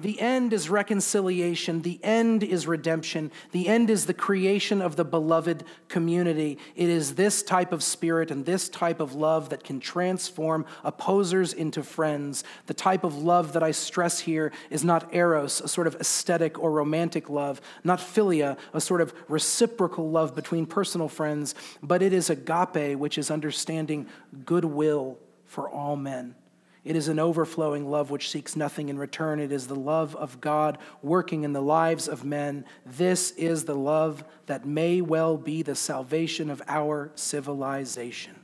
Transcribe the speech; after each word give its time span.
The 0.00 0.18
end 0.18 0.54
is 0.54 0.70
reconciliation. 0.70 1.82
The 1.82 2.00
end 2.02 2.42
is 2.42 2.66
redemption. 2.66 3.30
The 3.52 3.68
end 3.68 3.90
is 3.90 4.06
the 4.06 4.14
creation 4.14 4.80
of 4.80 4.96
the 4.96 5.04
beloved 5.04 5.64
community. 5.88 6.56
It 6.74 6.88
is 6.88 7.16
this 7.16 7.42
type 7.42 7.70
of 7.70 7.82
spirit 7.82 8.30
and 8.30 8.46
this 8.46 8.70
type 8.70 8.98
of 8.98 9.14
love 9.14 9.50
that 9.50 9.62
can 9.62 9.78
transform 9.78 10.64
opposers 10.84 11.52
into 11.52 11.82
friends. 11.82 12.44
The 12.66 12.72
type 12.72 13.04
of 13.04 13.18
love 13.18 13.52
that 13.52 13.62
I 13.62 13.72
stress 13.72 14.20
here 14.20 14.52
is 14.70 14.84
not 14.84 15.14
eros, 15.14 15.60
a 15.60 15.68
sort 15.68 15.86
of 15.86 15.96
aesthetic 15.96 16.58
or 16.58 16.72
romantic 16.72 17.28
love, 17.28 17.60
not 17.84 17.98
philia, 17.98 18.56
a 18.72 18.80
sort 18.80 19.02
of 19.02 19.12
reciprocal 19.28 20.10
love 20.10 20.34
between 20.34 20.64
personal 20.64 21.08
friends, 21.08 21.54
but 21.82 22.00
it 22.00 22.14
is 22.14 22.30
agape, 22.30 22.98
which 22.98 23.18
is 23.18 23.30
understanding 23.30 24.06
goodwill 24.46 25.18
for 25.44 25.68
all 25.68 25.96
men. 25.96 26.34
It 26.82 26.96
is 26.96 27.08
an 27.08 27.18
overflowing 27.18 27.90
love 27.90 28.10
which 28.10 28.30
seeks 28.30 28.56
nothing 28.56 28.88
in 28.88 28.98
return. 28.98 29.38
It 29.38 29.52
is 29.52 29.66
the 29.66 29.76
love 29.76 30.16
of 30.16 30.40
God 30.40 30.78
working 31.02 31.44
in 31.44 31.52
the 31.52 31.60
lives 31.60 32.08
of 32.08 32.24
men. 32.24 32.64
This 32.86 33.32
is 33.32 33.64
the 33.64 33.74
love 33.74 34.24
that 34.46 34.64
may 34.64 35.02
well 35.02 35.36
be 35.36 35.62
the 35.62 35.74
salvation 35.74 36.48
of 36.48 36.62
our 36.66 37.12
civilization. 37.14 38.34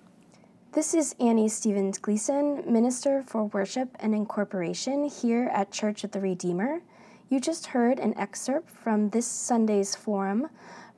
This 0.73 0.93
is 0.93 1.15
Annie 1.19 1.49
Stevens 1.49 1.97
Gleason, 1.97 2.63
Minister 2.71 3.23
for 3.23 3.45
Worship 3.45 3.97
and 4.01 4.15
Incorporation 4.15 5.09
here 5.09 5.49
at 5.55 5.73
Church 5.73 6.05
of 6.05 6.11
the 6.11 6.21
Redeemer. 6.21 6.83
You 7.31 7.41
just 7.41 7.69
heard 7.69 7.99
an 7.99 8.17
excerpt 8.19 8.69
from 8.69 9.09
this 9.09 9.27
Sunday's 9.27 9.97
forum 9.97 10.49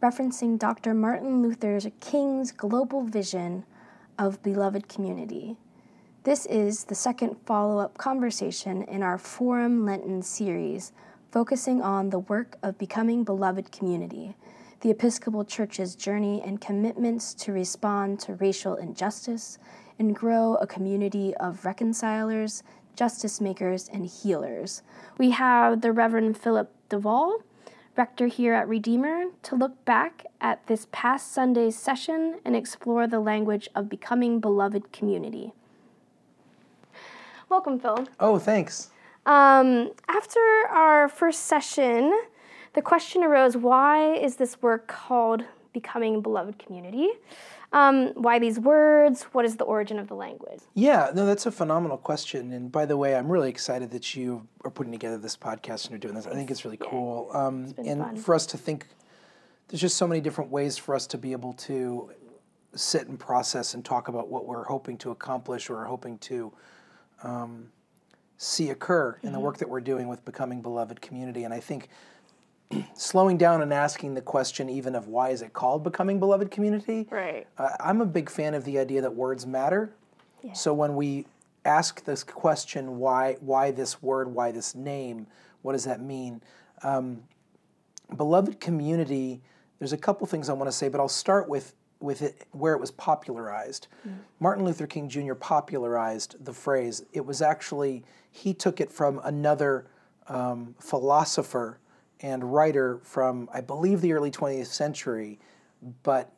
referencing 0.02 0.58
Dr. 0.58 0.92
Martin 0.92 1.42
Luther 1.42 1.78
King's 2.00 2.50
global 2.50 3.04
vision 3.04 3.64
of 4.18 4.42
beloved 4.42 4.88
community. 4.88 5.56
This 6.24 6.46
is 6.46 6.84
the 6.84 6.96
second 6.96 7.36
follow 7.46 7.78
up 7.78 7.96
conversation 7.96 8.82
in 8.82 9.04
our 9.04 9.18
Forum 9.18 9.86
Lenten 9.86 10.20
series, 10.20 10.92
focusing 11.30 11.80
on 11.80 12.10
the 12.10 12.18
work 12.18 12.56
of 12.60 12.76
becoming 12.76 13.22
beloved 13.22 13.70
community, 13.70 14.34
the 14.80 14.90
Episcopal 14.90 15.44
Church's 15.44 15.94
journey 15.94 16.42
and 16.44 16.60
commitments 16.60 17.34
to 17.34 17.52
respond 17.52 18.18
to 18.20 18.34
racial 18.34 18.74
injustice 18.74 19.58
and 20.00 20.14
grow 20.14 20.56
a 20.56 20.66
community 20.66 21.34
of 21.36 21.64
reconcilers, 21.64 22.64
justice 22.96 23.40
makers, 23.40 23.88
and 23.90 24.04
healers. 24.04 24.82
We 25.18 25.30
have 25.30 25.82
the 25.82 25.92
Reverend 25.92 26.36
Philip 26.36 26.72
Duvall, 26.88 27.44
rector 27.96 28.26
here 28.26 28.54
at 28.54 28.68
Redeemer, 28.68 29.26
to 29.44 29.54
look 29.54 29.84
back 29.84 30.26
at 30.40 30.66
this 30.66 30.88
past 30.90 31.32
Sunday's 31.32 31.78
session 31.78 32.40
and 32.44 32.56
explore 32.56 33.06
the 33.06 33.20
language 33.20 33.68
of 33.76 33.88
becoming 33.88 34.40
beloved 34.40 34.92
community. 34.92 35.52
Welcome, 37.48 37.80
Phil. 37.80 38.06
Oh, 38.20 38.38
thanks. 38.38 38.90
Um, 39.24 39.92
after 40.08 40.40
our 40.70 41.08
first 41.08 41.46
session, 41.46 42.12
the 42.74 42.82
question 42.82 43.24
arose 43.24 43.56
why 43.56 44.14
is 44.14 44.36
this 44.36 44.60
work 44.60 44.86
called 44.86 45.44
Becoming 45.72 46.20
Beloved 46.20 46.58
Community? 46.58 47.08
Um, 47.72 48.08
why 48.14 48.38
these 48.38 48.58
words? 48.58 49.24
What 49.32 49.44
is 49.44 49.56
the 49.56 49.64
origin 49.64 49.98
of 49.98 50.08
the 50.08 50.14
language? 50.14 50.60
Yeah, 50.74 51.10
no, 51.14 51.24
that's 51.26 51.46
a 51.46 51.50
phenomenal 51.50 51.98
question. 51.98 52.52
And 52.52 52.70
by 52.70 52.86
the 52.86 52.96
way, 52.96 53.14
I'm 53.16 53.30
really 53.30 53.50
excited 53.50 53.90
that 53.92 54.14
you 54.14 54.46
are 54.64 54.70
putting 54.70 54.92
together 54.92 55.18
this 55.18 55.36
podcast 55.36 55.84
and 55.84 55.90
you're 55.90 55.98
doing 55.98 56.14
this. 56.14 56.26
I 56.26 56.32
think 56.32 56.50
it's 56.50 56.64
really 56.64 56.78
cool. 56.78 57.30
Um, 57.32 57.74
and 57.78 58.00
fun. 58.00 58.16
for 58.16 58.34
us 58.34 58.46
to 58.46 58.58
think, 58.58 58.86
there's 59.68 59.80
just 59.80 59.96
so 59.96 60.06
many 60.06 60.20
different 60.20 60.50
ways 60.50 60.78
for 60.78 60.94
us 60.94 61.06
to 61.08 61.18
be 61.18 61.32
able 61.32 61.54
to 61.54 62.10
sit 62.74 63.08
and 63.08 63.18
process 63.18 63.74
and 63.74 63.84
talk 63.84 64.08
about 64.08 64.28
what 64.28 64.46
we're 64.46 64.64
hoping 64.64 64.96
to 64.98 65.10
accomplish 65.10 65.68
or 65.68 65.84
hoping 65.84 66.18
to 66.18 66.52
um, 67.22 67.68
see 68.36 68.70
occur 68.70 69.18
in 69.22 69.28
mm-hmm. 69.28 69.34
the 69.34 69.40
work 69.40 69.58
that 69.58 69.68
we're 69.68 69.80
doing 69.80 70.08
with 70.08 70.24
becoming 70.24 70.62
beloved 70.62 71.00
community. 71.00 71.44
And 71.44 71.52
I 71.52 71.60
think 71.60 71.88
slowing 72.94 73.36
down 73.36 73.62
and 73.62 73.72
asking 73.72 74.14
the 74.14 74.20
question 74.20 74.68
even 74.68 74.94
of 74.94 75.08
why 75.08 75.30
is 75.30 75.42
it 75.42 75.52
called 75.52 75.82
becoming 75.82 76.18
beloved 76.18 76.50
community 76.50 77.06
right 77.10 77.46
uh, 77.58 77.70
i'm 77.80 78.00
a 78.00 78.06
big 78.06 78.28
fan 78.28 78.54
of 78.54 78.64
the 78.64 78.78
idea 78.78 79.00
that 79.00 79.14
words 79.14 79.46
matter 79.46 79.90
yeah. 80.42 80.52
so 80.52 80.72
when 80.74 80.94
we 80.94 81.24
ask 81.64 82.04
this 82.04 82.22
question 82.22 82.98
why 82.98 83.36
why 83.40 83.70
this 83.70 84.02
word 84.02 84.32
why 84.32 84.52
this 84.52 84.74
name 84.74 85.26
what 85.62 85.72
does 85.72 85.84
that 85.84 86.00
mean 86.00 86.40
um, 86.82 87.22
beloved 88.16 88.60
community 88.60 89.40
there's 89.78 89.92
a 89.92 89.98
couple 89.98 90.26
things 90.26 90.48
i 90.48 90.52
want 90.52 90.68
to 90.68 90.76
say 90.76 90.88
but 90.88 91.00
i'll 91.00 91.08
start 91.08 91.48
with 91.48 91.74
with 92.00 92.22
it 92.22 92.46
where 92.52 92.74
it 92.74 92.80
was 92.80 92.90
popularized. 92.90 93.88
Mm. 94.06 94.18
Martin 94.40 94.64
Luther 94.64 94.86
King 94.86 95.08
Jr. 95.08 95.34
popularized 95.34 96.36
the 96.44 96.52
phrase. 96.52 97.04
It 97.12 97.24
was 97.24 97.42
actually 97.42 98.04
he 98.30 98.54
took 98.54 98.80
it 98.80 98.90
from 98.90 99.20
another 99.24 99.86
um, 100.28 100.74
philosopher 100.78 101.78
and 102.20 102.52
writer 102.52 103.00
from 103.02 103.48
I 103.52 103.60
believe 103.60 104.00
the 104.00 104.12
early 104.12 104.30
20th 104.30 104.66
century, 104.66 105.38
but 106.02 106.32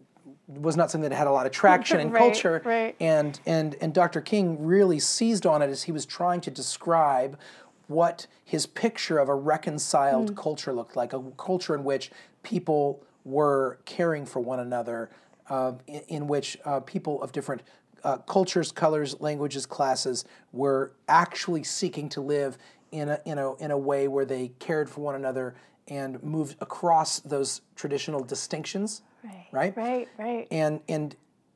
was 0.46 0.76
not 0.76 0.90
something 0.90 1.08
that 1.08 1.16
had 1.16 1.26
a 1.26 1.32
lot 1.32 1.46
of 1.46 1.52
traction 1.52 2.00
in 2.00 2.10
right, 2.12 2.18
culture. 2.18 2.62
Right. 2.64 2.96
And 3.00 3.38
and 3.46 3.76
and 3.80 3.92
Dr. 3.92 4.20
King 4.20 4.64
really 4.64 4.98
seized 4.98 5.46
on 5.46 5.62
it 5.62 5.70
as 5.70 5.84
he 5.84 5.92
was 5.92 6.06
trying 6.06 6.40
to 6.42 6.50
describe 6.50 7.38
what 7.86 8.26
his 8.44 8.66
picture 8.66 9.18
of 9.18 9.28
a 9.28 9.34
reconciled 9.34 10.32
mm. 10.32 10.36
culture 10.36 10.72
looked 10.72 10.94
like, 10.96 11.12
a 11.12 11.20
culture 11.36 11.74
in 11.74 11.82
which 11.82 12.10
people 12.44 13.02
were 13.24 13.78
caring 13.84 14.24
for 14.24 14.38
one 14.40 14.60
another, 14.60 15.10
uh, 15.50 15.72
in, 15.86 16.00
in, 16.08 16.26
which 16.26 16.56
uh, 16.64 16.80
people 16.80 17.20
of 17.22 17.32
different 17.32 17.62
uh, 18.04 18.18
cultures, 18.18 18.72
colors, 18.72 19.20
languages, 19.20 19.66
classes 19.66 20.24
were 20.52 20.92
actually 21.08 21.64
seeking 21.64 22.08
to 22.08 22.20
live 22.20 22.56
in 22.92 23.08
a, 23.08 23.20
in, 23.26 23.38
a, 23.38 23.54
in 23.56 23.70
a 23.70 23.78
way 23.78 24.08
where 24.08 24.24
they 24.24 24.52
cared 24.58 24.88
for 24.88 25.00
one 25.00 25.14
another 25.14 25.54
and 25.88 26.22
moved 26.22 26.56
across 26.60 27.20
those 27.20 27.60
traditional 27.74 28.22
distinctions. 28.22 29.02
Right. 29.24 29.46
Right. 29.52 29.76
Right. 29.76 30.08
Right. 30.16 30.48
And 30.50 30.80
and 30.88 31.14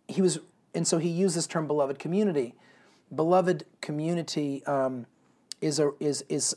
he 0.08 0.20
was 0.20 0.40
and 0.74 0.86
so 0.86 0.98
he 0.98 1.08
used 1.08 1.36
this 1.36 1.46
term 1.46 1.66
beloved 1.66 1.98
community. 1.98 2.54
Beloved 3.14 3.64
community 3.80 4.64
um, 4.66 5.06
is 5.60 5.78
a 5.78 5.92
is 6.00 6.24
is 6.28 6.56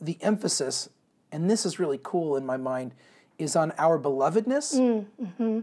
the 0.00 0.18
emphasis, 0.20 0.88
and 1.32 1.50
this 1.50 1.64
is 1.64 1.78
really 1.78 1.98
cool 2.02 2.36
in 2.36 2.44
my 2.44 2.58
mind, 2.58 2.92
is 3.38 3.56
on 3.56 3.72
our 3.78 3.98
belovedness. 3.98 4.74
Mm, 4.74 5.06
mm-hmm 5.20 5.60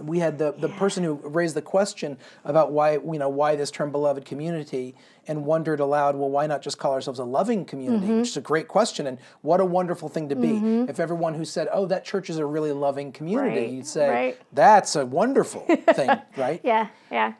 we 0.00 0.18
had 0.18 0.38
the, 0.38 0.52
the 0.52 0.68
yeah. 0.68 0.78
person 0.78 1.04
who 1.04 1.14
raised 1.14 1.54
the 1.56 1.62
question 1.62 2.16
about 2.44 2.72
why 2.72 2.92
you 2.92 3.18
know 3.18 3.28
why 3.28 3.56
this 3.56 3.70
term 3.70 3.90
beloved 3.90 4.24
community 4.24 4.94
and 5.26 5.44
wondered 5.44 5.80
aloud 5.80 6.16
well 6.16 6.30
why 6.30 6.46
not 6.46 6.62
just 6.62 6.78
call 6.78 6.92
ourselves 6.92 7.18
a 7.18 7.24
loving 7.24 7.64
community 7.64 8.06
mm-hmm. 8.06 8.18
which 8.18 8.28
is 8.28 8.36
a 8.36 8.40
great 8.40 8.68
question 8.68 9.06
and 9.06 9.18
what 9.42 9.60
a 9.60 9.64
wonderful 9.64 10.08
thing 10.08 10.28
to 10.28 10.36
be 10.36 10.48
mm-hmm. 10.48 10.88
if 10.88 11.00
everyone 11.00 11.34
who 11.34 11.44
said 11.44 11.68
oh 11.72 11.86
that 11.86 12.04
church 12.04 12.30
is 12.30 12.38
a 12.38 12.46
really 12.46 12.72
loving 12.72 13.12
community 13.12 13.60
right. 13.60 13.70
you'd 13.70 13.86
say 13.86 14.08
right. 14.08 14.40
that's 14.52 14.96
a 14.96 15.06
wonderful 15.06 15.60
thing 15.94 16.10
right 16.36 16.60
yeah 16.62 16.88
yeah 17.10 17.32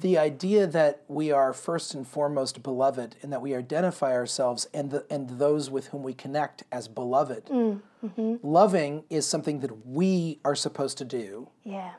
the 0.00 0.18
idea 0.18 0.66
that 0.66 1.02
we 1.08 1.32
are 1.32 1.52
first 1.52 1.94
and 1.94 2.06
foremost 2.06 2.62
beloved 2.62 3.16
and 3.22 3.32
that 3.32 3.40
we 3.40 3.54
identify 3.54 4.12
ourselves 4.12 4.68
and 4.74 4.90
the, 4.90 5.06
and 5.10 5.38
those 5.38 5.70
with 5.70 5.88
whom 5.88 6.02
we 6.02 6.12
connect 6.12 6.64
as 6.70 6.86
beloved. 6.86 7.46
Mm, 7.46 7.80
mm-hmm. 8.04 8.34
Loving 8.42 9.04
is 9.08 9.26
something 9.26 9.60
that 9.60 9.86
we 9.86 10.38
are 10.44 10.54
supposed 10.54 10.98
to 10.98 11.04
do. 11.04 11.48
Yeah. 11.64 11.92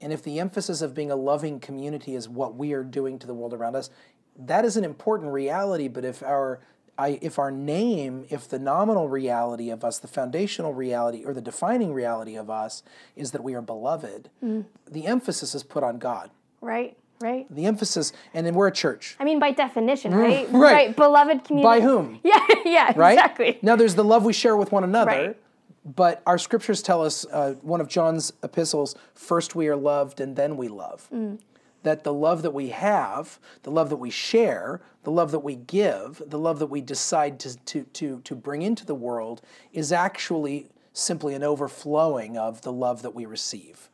And 0.00 0.12
if 0.12 0.22
the 0.22 0.40
emphasis 0.40 0.82
of 0.82 0.94
being 0.94 1.10
a 1.10 1.16
loving 1.16 1.58
community 1.58 2.14
is 2.14 2.28
what 2.28 2.54
we 2.54 2.72
are 2.72 2.84
doing 2.84 3.18
to 3.20 3.26
the 3.26 3.34
world 3.34 3.54
around 3.54 3.76
us, 3.76 3.88
that 4.36 4.64
is 4.64 4.76
an 4.76 4.84
important 4.84 5.32
reality, 5.32 5.88
but 5.88 6.04
if 6.04 6.22
our 6.22 6.60
I, 6.98 7.18
if 7.22 7.38
our 7.38 7.50
name, 7.50 8.26
if 8.28 8.46
the 8.46 8.58
nominal 8.58 9.08
reality 9.08 9.70
of 9.70 9.82
us, 9.82 9.98
the 9.98 10.06
foundational 10.06 10.74
reality 10.74 11.24
or 11.24 11.32
the 11.32 11.40
defining 11.40 11.94
reality 11.94 12.36
of 12.36 12.50
us 12.50 12.82
is 13.16 13.30
that 13.30 13.42
we 13.42 13.54
are 13.54 13.62
beloved, 13.62 14.28
mm. 14.44 14.66
the 14.86 15.06
emphasis 15.06 15.54
is 15.54 15.62
put 15.62 15.82
on 15.82 15.98
God. 15.98 16.30
Right 16.60 16.98
right? 17.22 17.46
The 17.50 17.66
emphasis, 17.66 18.12
and 18.34 18.46
then 18.46 18.54
we're 18.54 18.68
a 18.68 18.72
church. 18.72 19.16
I 19.18 19.24
mean, 19.24 19.38
by 19.38 19.52
definition, 19.52 20.14
right? 20.14 20.48
Mm, 20.48 20.52
right. 20.60 20.72
right. 20.72 20.96
Beloved 20.96 21.44
community. 21.44 21.64
By 21.64 21.80
whom? 21.80 22.20
Yeah, 22.24 22.46
yeah, 22.64 22.92
right? 22.96 23.12
exactly. 23.12 23.58
Now, 23.62 23.76
there's 23.76 23.94
the 23.94 24.04
love 24.04 24.24
we 24.24 24.32
share 24.32 24.56
with 24.56 24.72
one 24.72 24.84
another. 24.84 25.10
Right. 25.10 25.36
But 25.84 26.22
our 26.26 26.38
scriptures 26.38 26.80
tell 26.80 27.02
us, 27.02 27.26
uh, 27.26 27.54
one 27.62 27.80
of 27.80 27.88
John's 27.88 28.32
epistles, 28.42 28.94
first 29.14 29.54
we 29.54 29.68
are 29.68 29.76
loved 29.76 30.20
and 30.20 30.36
then 30.36 30.56
we 30.56 30.68
love. 30.68 31.08
Mm. 31.12 31.40
That 31.82 32.04
the 32.04 32.12
love 32.12 32.42
that 32.42 32.52
we 32.52 32.68
have, 32.68 33.40
the 33.64 33.72
love 33.72 33.90
that 33.90 33.96
we 33.96 34.10
share, 34.10 34.80
the 35.02 35.10
love 35.10 35.32
that 35.32 35.40
we 35.40 35.56
give, 35.56 36.22
the 36.24 36.38
love 36.38 36.60
that 36.60 36.68
we 36.68 36.80
decide 36.80 37.40
to, 37.40 37.56
to, 37.56 37.82
to, 37.82 38.20
to 38.20 38.34
bring 38.36 38.62
into 38.62 38.86
the 38.86 38.94
world 38.94 39.42
is 39.72 39.90
actually 39.90 40.68
simply 40.92 41.34
an 41.34 41.42
overflowing 41.42 42.38
of 42.38 42.62
the 42.62 42.72
love 42.72 43.02
that 43.02 43.14
we 43.14 43.26
receive 43.26 43.88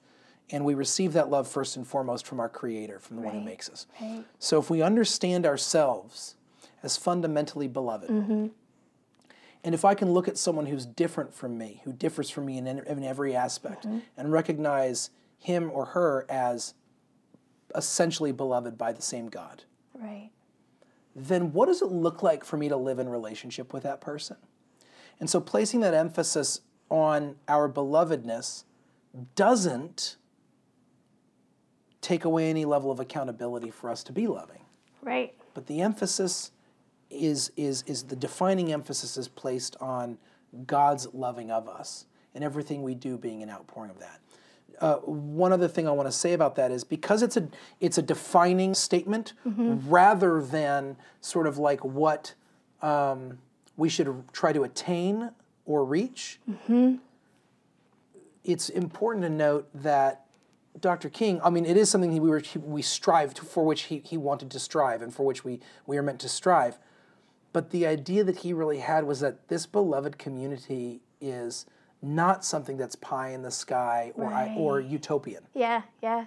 and 0.50 0.64
we 0.64 0.74
receive 0.74 1.12
that 1.12 1.28
love 1.30 1.46
first 1.48 1.76
and 1.76 1.86
foremost 1.86 2.26
from 2.26 2.40
our 2.40 2.48
creator 2.48 2.98
from 2.98 3.16
the 3.16 3.22
right. 3.22 3.32
one 3.32 3.42
who 3.42 3.48
makes 3.48 3.68
us 3.68 3.86
right. 4.00 4.24
so 4.38 4.58
if 4.58 4.70
we 4.70 4.82
understand 4.82 5.46
ourselves 5.46 6.36
as 6.82 6.96
fundamentally 6.96 7.68
beloved 7.68 8.10
mm-hmm. 8.10 8.46
and 9.64 9.74
if 9.74 9.84
i 9.84 9.94
can 9.94 10.10
look 10.12 10.28
at 10.28 10.38
someone 10.38 10.66
who's 10.66 10.86
different 10.86 11.32
from 11.34 11.56
me 11.58 11.80
who 11.84 11.92
differs 11.92 12.30
from 12.30 12.46
me 12.46 12.58
in, 12.58 12.66
in 12.66 13.04
every 13.04 13.34
aspect 13.34 13.86
mm-hmm. 13.86 13.98
and 14.16 14.32
recognize 14.32 15.10
him 15.38 15.70
or 15.72 15.86
her 15.86 16.26
as 16.28 16.74
essentially 17.74 18.32
beloved 18.32 18.76
by 18.78 18.92
the 18.92 19.02
same 19.02 19.28
god 19.28 19.64
right 19.94 20.30
then 21.14 21.52
what 21.52 21.66
does 21.66 21.82
it 21.82 21.90
look 21.90 22.22
like 22.22 22.44
for 22.44 22.56
me 22.56 22.68
to 22.68 22.76
live 22.76 22.98
in 22.98 23.08
relationship 23.08 23.72
with 23.72 23.82
that 23.82 24.00
person 24.00 24.36
And 25.20 25.28
so 25.28 25.40
placing 25.40 25.80
that 25.80 25.94
emphasis 25.94 26.60
on 26.90 27.36
our 27.48 27.68
belovedness 27.68 28.64
doesn't 29.34 30.16
take 32.00 32.24
away 32.24 32.48
any 32.50 32.64
level 32.64 32.90
of 32.90 33.00
accountability 33.00 33.70
for 33.70 33.90
us 33.90 34.02
to 34.04 34.12
be 34.12 34.26
loving. 34.26 34.62
Right. 35.02 35.34
But 35.54 35.66
the 35.66 35.80
emphasis 35.80 36.52
is 37.10 37.50
is 37.56 37.82
is 37.86 38.04
the 38.04 38.16
defining 38.16 38.72
emphasis 38.72 39.16
is 39.16 39.28
placed 39.28 39.76
on 39.80 40.18
God's 40.66 41.12
loving 41.14 41.50
of 41.50 41.68
us 41.68 42.06
and 42.34 42.44
everything 42.44 42.82
we 42.82 42.94
do 42.94 43.16
being 43.18 43.42
an 43.42 43.50
outpouring 43.50 43.90
of 43.90 43.98
that. 44.00 44.20
Uh, 44.80 44.96
one 44.96 45.52
other 45.52 45.66
thing 45.66 45.88
I 45.88 45.90
want 45.90 46.06
to 46.06 46.12
say 46.12 46.34
about 46.34 46.54
that 46.56 46.70
is 46.70 46.84
because 46.84 47.22
it's 47.22 47.36
a 47.36 47.48
it's 47.80 47.98
a 47.98 48.02
defining 48.02 48.74
statement 48.74 49.32
rather 49.44 50.40
than 50.40 50.96
sort 51.20 51.46
of 51.46 51.58
like 51.58 51.84
what 51.84 52.34
um, 52.80 53.38
we 53.76 53.88
should 53.88 54.22
try 54.32 54.52
to 54.52 54.62
attain 54.62 55.30
or 55.64 55.84
reach. 55.84 56.38
It's 58.44 58.68
important 58.68 59.24
to 59.24 59.30
note 59.30 59.68
that 59.74 60.26
Dr. 60.80 61.08
King, 61.08 61.40
I 61.42 61.50
mean, 61.50 61.64
it 61.64 61.76
is 61.76 61.90
something 61.90 62.12
we 62.20 62.28
were 62.28 62.42
we 62.62 62.82
strived 62.82 63.38
for 63.38 63.64
which 63.64 63.82
he, 63.82 64.02
he 64.04 64.16
wanted 64.16 64.50
to 64.50 64.60
strive 64.60 65.02
and 65.02 65.12
for 65.12 65.24
which 65.24 65.44
we, 65.44 65.60
we 65.86 65.96
are 65.98 66.02
meant 66.02 66.20
to 66.20 66.28
strive. 66.28 66.78
But 67.52 67.70
the 67.70 67.86
idea 67.86 68.24
that 68.24 68.38
he 68.38 68.52
really 68.52 68.78
had 68.78 69.04
was 69.04 69.20
that 69.20 69.48
this 69.48 69.66
beloved 69.66 70.18
community 70.18 71.00
is 71.20 71.66
not 72.02 72.44
something 72.44 72.76
that's 72.76 72.94
pie 72.96 73.30
in 73.30 73.42
the 73.42 73.50
sky 73.50 74.12
or 74.14 74.32
I, 74.32 74.54
or 74.56 74.80
utopian. 74.80 75.44
Yeah, 75.54 75.82
yeah. 76.02 76.26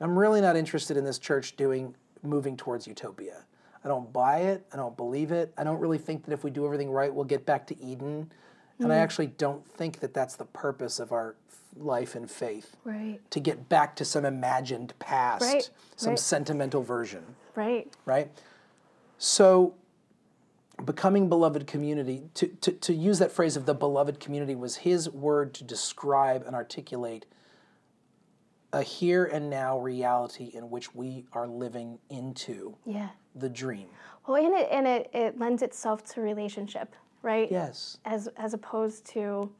I'm 0.00 0.18
really 0.18 0.40
not 0.40 0.56
interested 0.56 0.96
in 0.96 1.04
this 1.04 1.18
church 1.18 1.56
doing 1.56 1.94
moving 2.22 2.56
towards 2.56 2.86
utopia. 2.86 3.44
I 3.84 3.88
don't 3.88 4.12
buy 4.12 4.38
it. 4.38 4.66
I 4.72 4.76
don't 4.76 4.96
believe 4.96 5.30
it. 5.30 5.52
I 5.58 5.64
don't 5.64 5.78
really 5.78 5.98
think 5.98 6.24
that 6.24 6.32
if 6.32 6.42
we 6.42 6.50
do 6.50 6.64
everything 6.64 6.90
right, 6.90 7.12
we'll 7.12 7.26
get 7.26 7.44
back 7.44 7.66
to 7.68 7.80
Eden. 7.80 8.32
And 8.78 8.92
I 8.92 8.96
mm. 8.96 9.02
actually 9.02 9.28
don't 9.28 9.66
think 9.66 10.00
that 10.00 10.14
that's 10.14 10.36
the 10.36 10.44
purpose 10.46 10.98
of 10.98 11.12
our 11.12 11.36
life 11.76 12.14
and 12.14 12.30
faith 12.30 12.76
Right. 12.84 13.18
to 13.30 13.40
get 13.40 13.68
back 13.68 13.96
to 13.96 14.04
some 14.04 14.24
imagined 14.24 14.94
past, 14.98 15.42
Right, 15.42 15.70
some 15.96 16.10
right. 16.10 16.18
sentimental 16.18 16.82
version, 16.82 17.24
Right. 17.54 17.92
right? 18.04 18.30
So, 19.18 19.74
becoming 20.84 21.28
beloved 21.28 21.66
community, 21.66 22.28
to, 22.34 22.48
to, 22.48 22.72
to 22.72 22.92
use 22.94 23.18
that 23.20 23.30
phrase 23.32 23.56
of 23.56 23.66
the 23.66 23.74
beloved 23.74 24.20
community, 24.20 24.54
was 24.54 24.76
his 24.76 25.08
word 25.10 25.54
to 25.54 25.64
describe 25.64 26.44
and 26.46 26.54
articulate 26.54 27.26
a 28.72 28.82
here 28.82 29.24
and 29.24 29.48
now 29.48 29.78
reality 29.78 30.50
in 30.52 30.68
which 30.68 30.94
we 30.94 31.24
are 31.32 31.46
living 31.46 31.98
into 32.10 32.76
Yeah. 32.84 33.10
the 33.36 33.48
dream. 33.48 33.88
Well, 34.26 34.44
and 34.44 34.54
it 34.54 34.68
and 34.70 34.86
it, 34.86 35.10
it 35.12 35.38
lends 35.38 35.62
itself 35.62 36.02
to 36.14 36.20
relationship, 36.20 36.94
right? 37.24 37.50
Yes. 37.50 37.98
As 38.04 38.28
as 38.36 38.54
opposed 38.54 39.06
to 39.06 39.50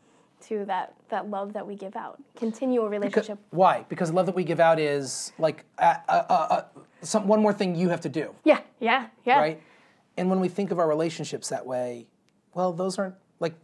to 0.43 0.65
that 0.67 0.95
that 1.09 1.29
love 1.31 1.53
that 1.55 1.67
we 1.67 1.75
give 1.75 1.97
out. 1.97 2.23
Continual 2.37 2.89
relationship. 2.89 3.39
Why? 3.51 3.85
Because 3.89 4.11
the 4.11 4.17
love 4.17 4.27
that 4.27 4.35
we 4.35 4.45
give 4.45 4.61
out 4.61 4.79
is 4.79 5.33
like 5.39 5.65
uh, 5.79 5.95
uh, 6.09 6.13
uh, 6.29 6.33
uh, 6.33 6.63
some, 7.03 7.27
one 7.27 7.41
more 7.41 7.53
thing 7.53 7.75
you 7.75 7.89
have 7.89 8.03
to 8.03 8.09
do. 8.09 8.35
yeah, 8.45 8.61
yeah, 8.79 9.07
yeah. 9.25 9.39
right? 9.39 9.63
And 10.17 10.31
when 10.31 10.39
we 10.41 10.49
think 10.49 10.71
of 10.71 10.79
our 10.79 10.87
relationships 10.87 11.49
that 11.49 11.67
way, 11.67 12.07
well, 12.55 12.73
those 12.73 12.99
aren't 12.99 13.17
like 13.41 13.55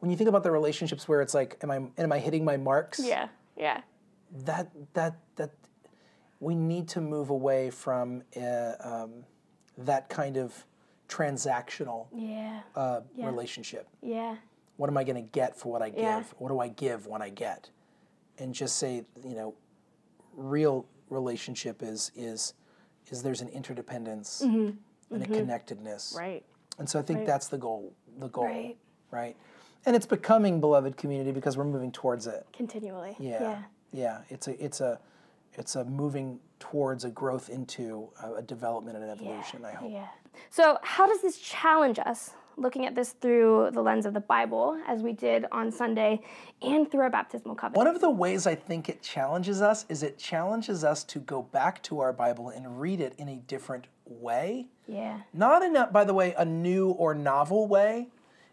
when 0.00 0.10
you 0.10 0.16
think 0.16 0.28
about 0.28 0.42
the 0.42 0.50
relationships 0.50 1.06
where 1.06 1.20
it's 1.20 1.34
like, 1.34 1.58
am 1.62 1.70
I 1.70 1.82
am 1.98 2.12
I 2.12 2.18
hitting 2.18 2.44
my 2.44 2.56
marks? 2.56 3.00
Yeah, 3.02 3.28
yeah. 3.56 3.82
That 4.44 4.70
that 4.94 5.16
that 5.36 5.50
we 6.40 6.54
need 6.54 6.88
to 6.88 7.00
move 7.00 7.28
away 7.28 7.70
from 7.70 8.22
uh, 8.34 8.72
um, 8.80 9.24
that 9.76 10.08
kind 10.08 10.38
of 10.38 10.64
transactional 11.10 12.06
Yeah. 12.14 12.60
uh, 12.76 13.00
relationship. 13.18 13.88
Yeah. 14.00 14.36
What 14.76 14.88
am 14.88 14.96
I 14.96 15.04
going 15.04 15.16
to 15.16 15.28
get 15.32 15.56
for 15.56 15.70
what 15.70 15.82
I 15.82 15.90
give? 15.90 15.98
Yeah. 15.98 16.22
What 16.38 16.48
do 16.48 16.60
I 16.60 16.68
give 16.68 17.06
when 17.06 17.20
I 17.20 17.28
get? 17.28 17.68
And 18.38 18.54
just 18.54 18.76
say, 18.76 19.04
you 19.22 19.34
know, 19.34 19.54
real 20.34 20.86
relationship 21.10 21.82
is 21.82 22.12
is 22.14 22.54
is 23.10 23.22
there's 23.22 23.40
an 23.40 23.48
interdependence 23.48 24.40
and 24.40 24.78
a 25.10 25.26
connectedness. 25.26 26.14
Right. 26.16 26.44
And 26.78 26.88
so 26.88 26.98
I 26.98 27.02
think 27.02 27.26
that's 27.26 27.48
the 27.48 27.58
goal. 27.58 27.92
The 28.18 28.28
goal, 28.28 28.44
Right. 28.44 28.76
right? 29.10 29.36
And 29.84 29.96
it's 29.96 30.06
becoming 30.06 30.60
beloved 30.60 30.96
community 30.96 31.32
because 31.32 31.56
we're 31.56 31.64
moving 31.64 31.90
towards 31.90 32.26
it. 32.26 32.46
Continually. 32.52 33.16
Yeah, 33.18 33.40
Yeah. 33.40 33.62
yeah. 33.92 34.20
It's 34.30 34.46
a 34.48 34.64
it's 34.64 34.80
a 34.80 34.98
it's 35.60 35.76
a 35.76 35.84
moving 35.84 36.40
towards 36.58 37.04
a 37.04 37.10
growth 37.10 37.48
into 37.50 38.08
a, 38.22 38.34
a 38.34 38.42
development 38.42 38.96
and 38.96 39.04
an 39.04 39.10
evolution. 39.10 39.64
I 39.64 39.72
hope. 39.72 39.92
Yeah. 39.92 40.06
So, 40.48 40.78
how 40.82 41.06
does 41.06 41.22
this 41.22 41.38
challenge 41.38 41.98
us? 41.98 42.32
Looking 42.56 42.84
at 42.84 42.94
this 42.94 43.12
through 43.12 43.70
the 43.72 43.80
lens 43.80 44.04
of 44.04 44.12
the 44.12 44.20
Bible, 44.20 44.78
as 44.86 45.02
we 45.02 45.12
did 45.12 45.46
on 45.50 45.70
Sunday, 45.72 46.20
and 46.60 46.90
through 46.90 47.00
our 47.00 47.10
baptismal 47.10 47.54
covenant. 47.54 47.76
One 47.76 47.86
of 47.86 48.02
the 48.02 48.10
ways 48.10 48.46
I 48.46 48.54
think 48.54 48.90
it 48.90 49.02
challenges 49.02 49.62
us 49.62 49.86
is 49.88 50.02
it 50.02 50.18
challenges 50.18 50.84
us 50.84 51.02
to 51.04 51.20
go 51.20 51.42
back 51.42 51.82
to 51.84 52.00
our 52.00 52.12
Bible 52.12 52.50
and 52.50 52.78
read 52.78 53.00
it 53.00 53.14
in 53.16 53.28
a 53.28 53.36
different 53.36 53.86
way. 54.04 54.66
Yeah. 54.86 55.20
Not 55.32 55.62
in, 55.62 55.74
a, 55.74 55.86
by 55.86 56.04
the 56.04 56.12
way, 56.12 56.34
a 56.36 56.44
new 56.44 56.90
or 56.90 57.14
novel 57.14 57.66
way. 57.66 58.08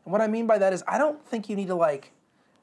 And 0.05 0.11
what 0.13 0.21
I 0.21 0.27
mean 0.27 0.47
by 0.47 0.57
that 0.59 0.71
is, 0.71 0.83
I 0.87 0.97
don't 0.97 1.25
think 1.25 1.49
you 1.49 1.57
need 1.57 1.67
to 1.67 1.75
like 1.75 2.13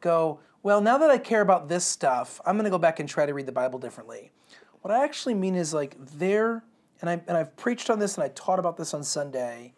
go, 0.01 0.41
well, 0.65 0.81
now 0.81 0.97
that 0.97 1.11
I 1.11 1.19
care 1.19 1.43
about 1.43 1.69
this 1.69 1.85
stuff, 1.85 2.41
I'm 2.47 2.57
going 2.57 2.65
to 2.65 2.71
go 2.71 2.79
back 2.79 2.99
and 2.99 3.07
try 3.07 3.27
to 3.27 3.35
read 3.35 3.45
the 3.45 3.53
Bible 3.53 3.79
differently. 3.79 4.33
What 4.81 4.93
I 4.93 5.05
actually 5.05 5.35
mean 5.35 5.55
is 5.55 5.75
like 5.75 5.95
there, 5.99 6.65
and, 7.03 7.11
I, 7.11 7.21
and 7.29 7.37
I've 7.37 7.55
preached 7.55 7.91
on 7.91 7.99
this 7.99 8.15
and 8.15 8.25
I 8.25 8.29
taught 8.29 8.59
about 8.59 8.79
this 8.79 8.95
on 8.95 9.05
Sunday, 9.05 9.75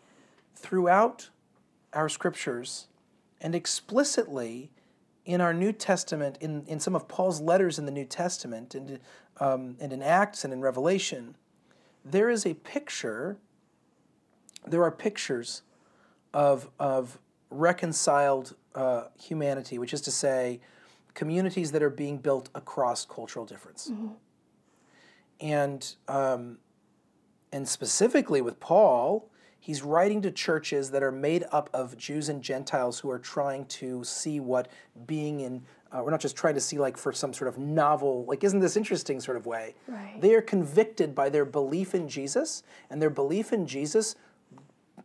throughout 0.55 1.29
our 1.93 2.09
scriptures 2.09 2.87
and 3.41 3.53
explicitly 3.53 4.71
in 5.25 5.41
our 5.41 5.53
New 5.53 5.73
Testament, 5.73 6.39
in, 6.41 6.65
in 6.69 6.79
some 6.79 6.95
of 6.95 7.09
Paul's 7.09 7.41
letters 7.41 7.81
in 7.81 7.85
the 7.85 7.91
New 7.91 8.05
Testament, 8.05 8.77
and, 8.77 9.01
um, 9.41 9.77
and 9.81 9.93
in 9.93 10.03
Acts 10.03 10.45
and 10.45 10.53
in 10.53 10.61
Revelation, 10.61 11.37
there 12.05 12.31
is 12.31 12.47
a 12.47 12.55
picture, 12.55 13.39
there 14.65 14.85
are 14.85 14.93
pictures 14.93 15.63
of, 16.33 16.71
of 16.79 17.19
reconciled 17.51 18.55
uh, 18.77 19.07
humanity, 19.21 19.81
which 19.81 19.93
is 19.93 20.01
to 20.03 20.13
say, 20.13 20.61
communities 21.17 21.73
that 21.73 21.83
are 21.83 21.91
being 21.91 22.19
built 22.19 22.49
across 22.55 23.05
cultural 23.05 23.45
difference. 23.45 23.91
And, 25.41 25.95
um, 26.07 26.59
and 27.51 27.69
specifically 27.69 28.41
with 28.41 28.61
Paul, 28.61 29.29
he's 29.59 29.83
writing 29.83 30.23
to 30.23 30.31
churches 30.31 30.91
that 30.93 31.03
are 31.03 31.11
made 31.11 31.45
up 31.51 31.69
of 31.75 31.97
Jews 31.97 32.29
and 32.29 32.41
Gentiles 32.43 33.01
who 33.01 33.11
are 33.11 33.19
trying 33.19 33.65
to 33.67 34.05
see 34.05 34.39
what 34.41 34.69
being 35.07 35.41
in, 35.41 35.63
uh, 35.91 36.03
we're 36.05 36.11
not 36.11 36.21
just 36.21 36.37
trying 36.37 36.55
to 36.55 36.61
see 36.61 36.79
like 36.79 36.97
for 36.97 37.13
some 37.13 37.33
sort 37.33 37.49
of 37.49 37.59
novel, 37.59 38.25
like, 38.27 38.45
isn't 38.45 38.61
this 38.61 38.77
interesting 38.77 39.19
sort 39.19 39.37
of 39.37 39.47
way? 39.47 39.75
Right. 39.89 40.21
They 40.21 40.35
are 40.35 40.43
convicted 40.43 41.15
by 41.15 41.31
their 41.31 41.45
belief 41.45 41.95
in 41.95 42.09
Jesus, 42.09 42.63
and 42.91 43.01
their 43.01 43.11
belief 43.11 43.53
in 43.53 43.67
Jesus 43.67 44.17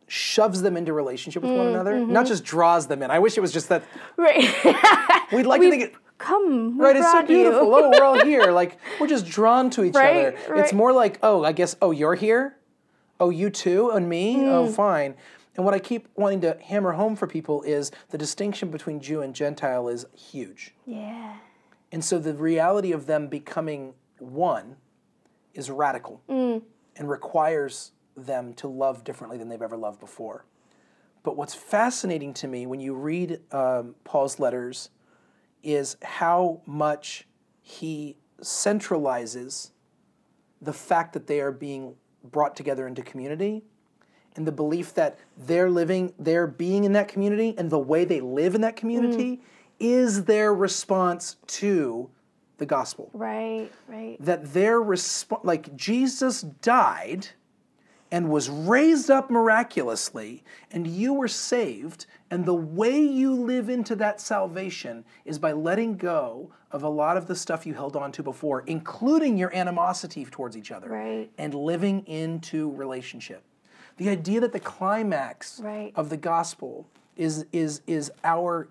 shoves 0.07 0.61
them 0.61 0.75
into 0.75 0.91
relationship 0.91 1.41
with 1.41 1.53
one 1.53 1.67
another, 1.67 2.05
not 2.05 2.25
just 2.25 2.43
draws 2.43 2.87
them 2.87 3.01
in. 3.01 3.09
I 3.09 3.19
wish 3.19 3.37
it 3.37 3.41
was 3.41 3.53
just 3.53 3.69
that 3.69 3.83
Right. 4.17 4.43
we'd 5.31 5.45
like 5.45 5.61
to 5.61 5.69
think 5.69 5.83
it. 5.83 5.93
Come. 6.21 6.79
Right, 6.79 6.95
it's 6.95 7.11
so 7.11 7.19
you. 7.21 7.25
beautiful. 7.27 7.73
Oh, 7.73 7.89
we're 7.89 8.03
all 8.03 8.23
here. 8.23 8.51
Like 8.61 8.77
we're 8.99 9.07
just 9.07 9.25
drawn 9.25 9.69
to 9.71 9.83
each 9.83 9.95
Right, 9.95 10.27
other. 10.35 10.55
It's 10.55 10.73
more 10.73 10.93
like, 10.93 11.19
oh, 11.23 11.43
I 11.43 11.51
guess, 11.51 11.75
oh, 11.81 11.91
you're 11.91 12.15
here. 12.15 12.57
Oh, 13.19 13.29
you 13.29 13.49
too, 13.49 13.91
and 13.91 14.07
me. 14.09 14.35
Oh, 14.45 14.65
Mm. 14.67 14.73
fine. 14.75 15.15
And 15.55 15.65
what 15.65 15.73
I 15.73 15.79
keep 15.79 16.07
wanting 16.15 16.41
to 16.41 16.57
hammer 16.63 16.93
home 16.93 17.15
for 17.15 17.27
people 17.27 17.61
is 17.63 17.91
the 18.09 18.17
distinction 18.17 18.69
between 18.71 18.99
Jew 19.01 19.21
and 19.21 19.33
Gentile 19.35 19.87
is 19.89 20.05
huge. 20.15 20.73
Yeah. 20.85 21.35
And 21.91 22.03
so 22.05 22.19
the 22.19 22.33
reality 22.33 22.91
of 22.93 23.05
them 23.05 23.27
becoming 23.27 23.93
one 24.19 24.77
is 25.53 25.69
radical 25.69 26.21
Mm. 26.29 26.61
and 26.95 27.09
requires 27.09 27.91
them 28.15 28.53
to 28.55 28.67
love 28.67 29.03
differently 29.03 29.37
than 29.37 29.49
they've 29.49 29.61
ever 29.61 29.77
loved 29.77 29.99
before. 29.99 30.45
But 31.23 31.35
what's 31.35 31.53
fascinating 31.53 32.33
to 32.35 32.47
me 32.47 32.65
when 32.65 32.79
you 32.79 32.93
read 32.95 33.39
um, 33.51 33.95
Paul's 34.03 34.39
letters 34.39 34.89
is 35.63 35.97
how 36.01 36.61
much 36.65 37.27
he 37.61 38.17
centralizes 38.41 39.71
the 40.61 40.73
fact 40.73 41.13
that 41.13 41.27
they 41.27 41.39
are 41.41 41.51
being 41.51 41.95
brought 42.23 42.55
together 42.55 42.87
into 42.87 43.01
community 43.01 43.63
and 44.35 44.47
the 44.47 44.51
belief 44.51 44.93
that 44.93 45.19
they're 45.37 45.69
living, 45.69 46.13
they're 46.17 46.47
being 46.47 46.83
in 46.83 46.93
that 46.93 47.07
community 47.07 47.53
and 47.57 47.69
the 47.69 47.79
way 47.79 48.05
they 48.05 48.21
live 48.21 48.55
in 48.55 48.61
that 48.61 48.75
community 48.75 49.37
mm-hmm. 49.37 49.43
is 49.79 50.25
their 50.25 50.53
response 50.53 51.37
to 51.47 52.09
the 52.57 52.65
gospel 52.65 53.09
Right. 53.13 53.71
Right. 53.87 54.17
that 54.19 54.53
their 54.53 54.79
response, 54.81 55.43
like 55.43 55.75
Jesus 55.75 56.41
died 56.41 57.27
and 58.11 58.29
was 58.29 58.49
raised 58.49 59.09
up 59.09 59.29
miraculously, 59.31 60.43
and 60.69 60.85
you 60.85 61.13
were 61.13 61.29
saved, 61.29 62.05
and 62.29 62.45
the 62.45 62.53
way 62.53 62.99
you 62.99 63.33
live 63.33 63.69
into 63.69 63.95
that 63.95 64.19
salvation 64.19 65.05
is 65.23 65.39
by 65.39 65.53
letting 65.53 65.95
go 65.95 66.51
of 66.71 66.83
a 66.83 66.89
lot 66.89 67.15
of 67.15 67.27
the 67.27 67.35
stuff 67.35 67.65
you 67.65 67.73
held 67.73 67.95
on 67.95 68.11
to 68.11 68.21
before, 68.23 68.61
including 68.67 69.37
your 69.37 69.53
animosity 69.55 70.25
towards 70.25 70.57
each 70.57 70.71
other, 70.71 70.89
Right. 70.89 71.29
and 71.37 71.53
living 71.53 72.05
into 72.05 72.71
relationship. 72.71 73.43
The 73.97 74.09
idea 74.09 74.41
that 74.41 74.51
the 74.51 74.59
climax 74.59 75.59
Right. 75.61 75.91
of 75.95 76.09
the 76.09 76.17
gospel 76.17 76.87
is 77.15 77.45
is 77.51 77.81
is 77.87 78.11
our 78.23 78.69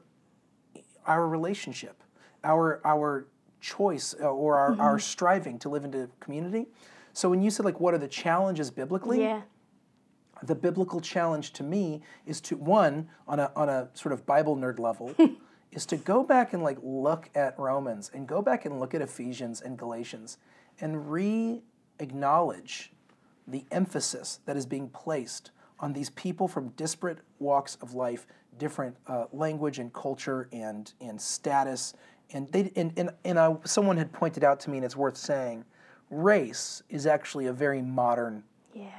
our 1.07 1.27
relationship, 1.27 2.03
our 2.45 2.81
our 2.85 3.27
choice 3.61 4.15
uh, 4.21 4.25
or 4.31 4.57
our, 4.57 4.79
our 4.81 4.99
striving 4.99 5.59
to 5.59 5.69
live 5.69 5.85
into 5.85 6.09
community. 6.21 6.67
So 7.21 7.29
when 7.29 7.43
you 7.43 7.51
said 7.51 7.67
like 7.67 7.81
what 7.81 7.93
are 7.93 7.99
the 7.99 8.09
challenges 8.09 8.71
biblically? 8.71 9.21
Yeah. 9.21 9.43
the 10.43 10.55
biblical 10.55 11.03
challenge 11.03 11.53
to 11.53 11.63
me 11.63 12.01
is 12.25 12.41
to 12.41 12.57
one 12.57 13.11
on 13.29 13.39
a 13.39 13.53
on 13.55 13.69
a 13.69 13.91
sort 13.93 14.15
of 14.15 14.25
Bible 14.25 14.57
nerd 14.57 14.79
level 14.79 15.15
is 15.71 15.85
to 15.85 15.99
go 15.99 16.25
back 16.25 16.55
and 16.55 16.63
like 16.63 16.79
look 16.83 17.29
at 17.35 17.59
Romans 17.59 18.11
and 18.15 18.27
go 18.27 18.41
back 18.41 18.65
and 18.65 18.81
look 18.81 18.95
at 18.95 19.03
Ephesians 19.03 19.61
and 19.61 19.77
Galatians 19.77 20.39
and 20.81 21.11
re-acknowledge 21.13 22.91
the 23.47 23.67
emphasis 23.71 24.41
that 24.47 24.57
is 24.57 24.65
being 24.65 24.89
placed 24.89 25.51
on 25.79 25.93
these 25.93 26.09
people 26.09 26.49
from 26.49 26.69
disparate 26.71 27.19
walks 27.39 27.77
of 27.83 27.93
life, 27.93 28.27
different 28.57 28.97
uh, 29.07 29.27
language 29.31 29.79
and 29.79 29.93
culture 29.93 30.49
and 30.53 30.95
and 31.03 31.21
status, 31.21 31.93
and 32.33 32.51
they 32.51 32.73
and 32.77 32.95
and, 32.97 33.11
and 33.27 33.39
I, 33.39 33.57
someone 33.65 33.99
had 33.99 34.11
pointed 34.11 34.43
out 34.43 34.59
to 34.61 34.71
me, 34.71 34.79
and 34.79 34.87
it's 34.87 34.97
worth 34.97 35.19
saying, 35.19 35.67
race 36.11 36.83
is 36.89 37.07
actually 37.07 37.47
a 37.47 37.53
very 37.53 37.81
modern 37.83 38.45
Yeah. 38.75 38.91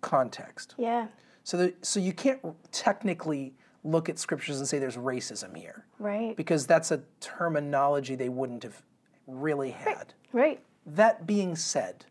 context. 0.00 0.74
Yeah. 0.76 1.08
So, 1.44 1.56
the, 1.56 1.74
so 1.82 2.00
you 2.00 2.12
can't 2.12 2.40
technically 2.72 3.54
look 3.82 4.08
at 4.08 4.18
scriptures 4.18 4.58
and 4.58 4.68
say 4.68 4.78
there's 4.78 4.96
racism 4.96 5.56
here, 5.56 5.86
Right. 5.98 6.36
because 6.36 6.66
that's 6.66 6.90
a 6.90 7.02
terminology 7.20 8.14
they 8.14 8.28
wouldn't 8.28 8.62
have 8.62 8.82
really 9.26 9.70
had. 9.70 10.12
Right. 10.32 10.60
That 10.84 11.26
being 11.26 11.56
said, 11.56 12.04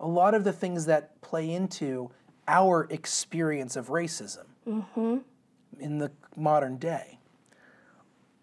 a 0.00 0.06
lot 0.06 0.34
of 0.34 0.44
the 0.44 0.52
things 0.52 0.86
that 0.86 1.20
play 1.20 1.50
into 1.52 2.10
our 2.48 2.86
experience 2.90 3.76
of 3.76 3.88
racism 3.88 4.46
mm-hmm. 4.66 5.18
in 5.78 5.98
the 5.98 6.10
modern 6.36 6.76
day 6.78 7.18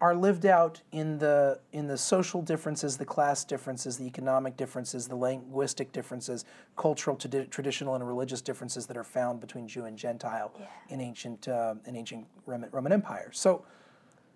are 0.00 0.14
lived 0.14 0.46
out 0.46 0.80
in 0.92 1.18
the 1.18 1.60
in 1.72 1.86
the 1.86 1.96
social 1.96 2.40
differences, 2.40 2.96
the 2.96 3.04
class 3.04 3.44
differences, 3.44 3.98
the 3.98 4.06
economic 4.06 4.56
differences, 4.56 5.06
the 5.06 5.16
linguistic 5.16 5.92
differences, 5.92 6.46
cultural, 6.76 7.16
tradi- 7.16 7.50
traditional, 7.50 7.94
and 7.94 8.06
religious 8.06 8.40
differences 8.40 8.86
that 8.86 8.96
are 8.96 9.04
found 9.04 9.40
between 9.40 9.68
Jew 9.68 9.84
and 9.84 9.98
Gentile 9.98 10.52
in 10.88 11.00
ancient 11.00 11.48
uh, 11.48 11.74
in 11.84 11.96
ancient 11.96 12.26
Roman, 12.46 12.70
Roman 12.72 12.92
Empire. 12.92 13.30
So, 13.32 13.64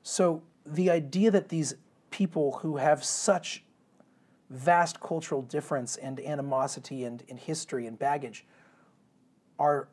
so 0.02 0.42
the 0.66 0.90
idea 0.90 1.30
that 1.30 1.48
these 1.48 1.74
people 2.10 2.58
who 2.60 2.76
have 2.76 3.02
such 3.02 3.64
vast 4.50 5.00
cultural 5.00 5.40
difference 5.42 5.96
and 5.96 6.20
animosity 6.20 7.04
and, 7.04 7.24
and 7.30 7.38
history 7.38 7.86
and 7.86 7.98
baggage 7.98 8.44
are 9.58 9.88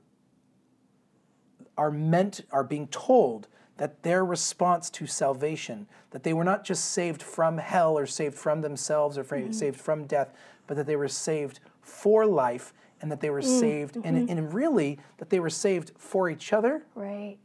are 1.77 1.91
meant 1.91 2.41
are 2.51 2.63
being 2.65 2.87
told 2.87 3.47
that 3.81 4.03
their 4.03 4.23
response 4.23 4.91
to 4.91 5.07
salvation 5.07 5.87
that 6.11 6.21
they 6.21 6.33
were 6.33 6.43
not 6.43 6.63
just 6.63 6.85
saved 6.91 7.23
from 7.23 7.57
hell 7.57 7.97
or 7.97 8.05
saved 8.05 8.35
from 8.35 8.61
themselves 8.61 9.17
or 9.17 9.23
fra- 9.23 9.41
mm-hmm. 9.41 9.51
saved 9.51 9.75
from 9.81 10.05
death 10.05 10.31
but 10.67 10.77
that 10.77 10.85
they 10.85 10.95
were 10.95 11.07
saved 11.07 11.59
for 11.81 12.27
life 12.27 12.75
and 13.01 13.11
that 13.11 13.21
they 13.21 13.31
were 13.31 13.41
mm, 13.41 13.59
saved 13.59 13.95
and, 13.95 14.05
mm-hmm. 14.05 14.29
and 14.37 14.53
really 14.53 14.99
that 15.17 15.31
they 15.31 15.39
were 15.39 15.49
saved 15.49 15.93
for 15.97 16.29
each 16.29 16.53
other 16.53 16.83
Right. 16.93 17.37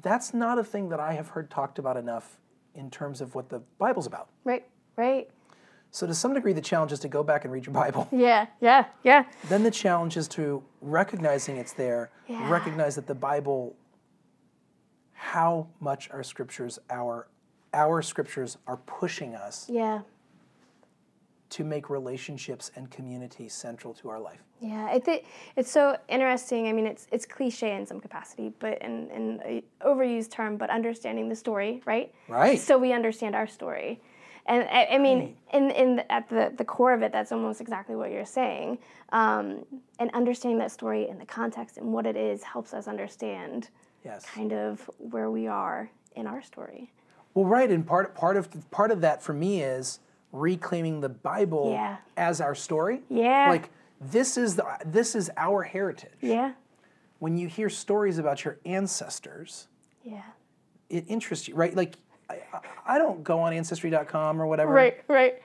that's 0.00 0.32
not 0.32 0.60
a 0.60 0.64
thing 0.64 0.90
that 0.90 1.00
i 1.00 1.12
have 1.14 1.30
heard 1.30 1.50
talked 1.50 1.80
about 1.80 1.96
enough 1.96 2.38
in 2.76 2.88
terms 2.88 3.20
of 3.20 3.34
what 3.34 3.48
the 3.48 3.58
bible's 3.76 4.06
about 4.06 4.28
Right. 4.44 4.64
Right. 4.94 5.28
so 5.90 6.06
to 6.06 6.14
some 6.14 6.34
degree 6.34 6.52
the 6.52 6.60
challenge 6.60 6.92
is 6.92 7.00
to 7.00 7.08
go 7.08 7.24
back 7.24 7.42
and 7.44 7.52
read 7.52 7.66
your 7.66 7.72
bible 7.74 8.06
Yeah. 8.12 8.46
Yeah. 8.60 8.84
Yeah. 9.02 9.24
then 9.48 9.64
the 9.64 9.72
challenge 9.72 10.16
is 10.16 10.28
to 10.28 10.62
recognizing 10.80 11.56
it's 11.56 11.72
there, 11.72 12.10
Yeah. 12.28 12.48
recognize 12.48 12.94
that 12.94 13.08
the 13.08 13.14
Bible, 13.16 13.74
how 15.14 15.68
much 15.80 16.10
our 16.10 16.22
scriptures, 16.22 16.78
our 16.90 17.28
our 17.72 18.02
scriptures 18.02 18.56
are 18.68 18.76
pushing 18.76 19.34
us 19.34 19.68
Yeah. 19.68 20.02
to 21.50 21.64
make 21.64 21.90
relationships 21.90 22.70
and 22.76 22.88
community 22.90 23.48
central 23.48 23.92
to 23.94 24.08
our 24.08 24.20
life. 24.20 24.42
Yeah, 24.60 24.86
I 24.86 24.98
think 25.00 25.24
it's 25.56 25.70
so 25.70 25.96
interesting. 26.08 26.68
I 26.68 26.72
mean, 26.72 26.86
it's 26.86 27.06
it's 27.10 27.26
cliche 27.26 27.74
in 27.76 27.84
some 27.86 28.00
capacity, 28.00 28.52
but 28.60 28.80
in, 28.80 29.10
in 29.10 29.40
a 29.44 29.64
overused 29.84 30.30
term, 30.30 30.56
but 30.56 30.70
understanding 30.70 31.28
the 31.28 31.36
story, 31.36 31.82
right? 31.84 32.14
Right. 32.28 32.58
So 32.60 32.78
we 32.78 32.92
understand 32.92 33.34
our 33.34 33.46
story, 33.46 34.00
and 34.46 34.64
I, 34.70 34.86
I 34.92 34.98
mean, 34.98 35.36
in 35.52 35.70
in 35.70 35.96
the, 35.96 36.12
at 36.12 36.28
the 36.28 36.52
the 36.56 36.64
core 36.64 36.92
of 36.92 37.02
it, 37.02 37.12
that's 37.12 37.32
almost 37.32 37.60
exactly 37.60 37.96
what 37.96 38.10
you're 38.10 38.26
saying. 38.26 38.78
Um, 39.10 39.64
and 39.98 40.10
understanding 40.12 40.58
that 40.58 40.70
story 40.70 41.08
in 41.08 41.18
the 41.18 41.24
context 41.26 41.78
and 41.78 41.92
what 41.92 42.06
it 42.06 42.16
is 42.16 42.42
helps 42.42 42.74
us 42.74 42.86
understand 42.88 43.68
Yes. 44.04 44.24
kind 44.26 44.52
of 44.52 44.88
where 44.98 45.30
we 45.30 45.46
are 45.46 45.90
in 46.14 46.26
our 46.26 46.42
story. 46.42 46.92
Well, 47.32 47.46
right, 47.46 47.70
and 47.70 47.86
part 47.86 48.14
part 48.14 48.36
of 48.36 48.48
part 48.70 48.90
of 48.90 49.00
that 49.00 49.22
for 49.22 49.32
me 49.32 49.62
is 49.62 50.00
reclaiming 50.32 51.00
the 51.00 51.08
Bible 51.08 51.70
Yeah. 51.70 51.96
as 52.16 52.40
our 52.40 52.54
story. 52.54 53.02
Yeah. 53.08 53.46
Like 53.48 53.70
this 54.00 54.36
is 54.36 54.56
the 54.56 54.66
this 54.84 55.14
is 55.14 55.30
our 55.36 55.62
heritage. 55.62 56.18
Yeah. 56.20 56.52
When 57.20 57.38
you 57.38 57.48
hear 57.48 57.70
stories 57.70 58.18
about 58.18 58.44
your 58.44 58.58
ancestors, 58.66 59.68
Yeah. 60.02 60.22
it 60.90 61.04
interests 61.08 61.48
you, 61.48 61.54
right? 61.54 61.74
Like 61.74 61.96
I, 62.30 62.38
I- 62.86 62.98
don't 62.98 63.22
go 63.24 63.40
on 63.40 63.52
ancestry.com 63.52 64.40
or 64.40 64.46
whatever. 64.46 64.72
Right. 64.72 65.02
Right. 65.08 65.42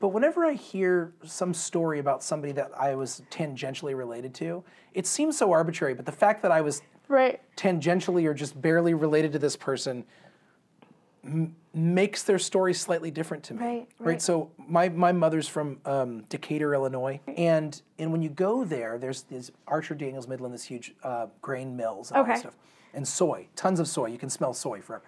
But 0.00 0.08
whenever 0.08 0.44
I 0.44 0.54
hear 0.54 1.12
some 1.24 1.54
story 1.54 2.00
about 2.00 2.22
somebody 2.24 2.52
that 2.54 2.72
I 2.76 2.94
was 2.96 3.22
tangentially 3.30 3.96
related 3.96 4.34
to, 4.34 4.64
it 4.94 5.06
seems 5.06 5.38
so 5.38 5.52
arbitrary. 5.52 5.94
But 5.94 6.06
the 6.06 6.12
fact 6.12 6.42
that 6.42 6.50
I 6.50 6.60
was 6.60 6.82
Right. 7.08 7.40
tangentially 7.56 8.24
or 8.26 8.34
just 8.34 8.60
barely 8.60 8.94
related 8.94 9.32
to 9.32 9.38
this 9.38 9.54
person 9.54 10.04
m- 11.24 11.54
makes 11.74 12.22
their 12.24 12.38
story 12.38 12.74
slightly 12.74 13.10
different 13.10 13.44
to 13.44 13.54
me. 13.54 13.60
Right, 13.64 13.86
right. 13.98 14.22
So 14.22 14.50
my, 14.58 14.88
my 14.88 15.12
mother's 15.12 15.46
from 15.48 15.78
um, 15.84 16.22
Decatur, 16.28 16.74
Illinois, 16.74 17.20
and 17.36 17.80
and 17.98 18.10
when 18.12 18.22
you 18.22 18.28
go 18.28 18.64
there, 18.64 18.98
there's 18.98 19.22
this 19.22 19.50
Archer 19.68 19.94
Daniels 19.94 20.26
Midland, 20.26 20.52
this 20.54 20.64
huge 20.64 20.94
uh, 21.04 21.26
grain 21.40 21.76
mills 21.76 22.10
and 22.10 22.18
all 22.18 22.24
that 22.24 22.38
stuff, 22.40 22.56
and 22.94 23.06
soy, 23.06 23.46
tons 23.56 23.78
of 23.78 23.86
soy. 23.88 24.06
You 24.06 24.18
can 24.18 24.30
smell 24.30 24.52
soy 24.54 24.80
forever. 24.80 25.04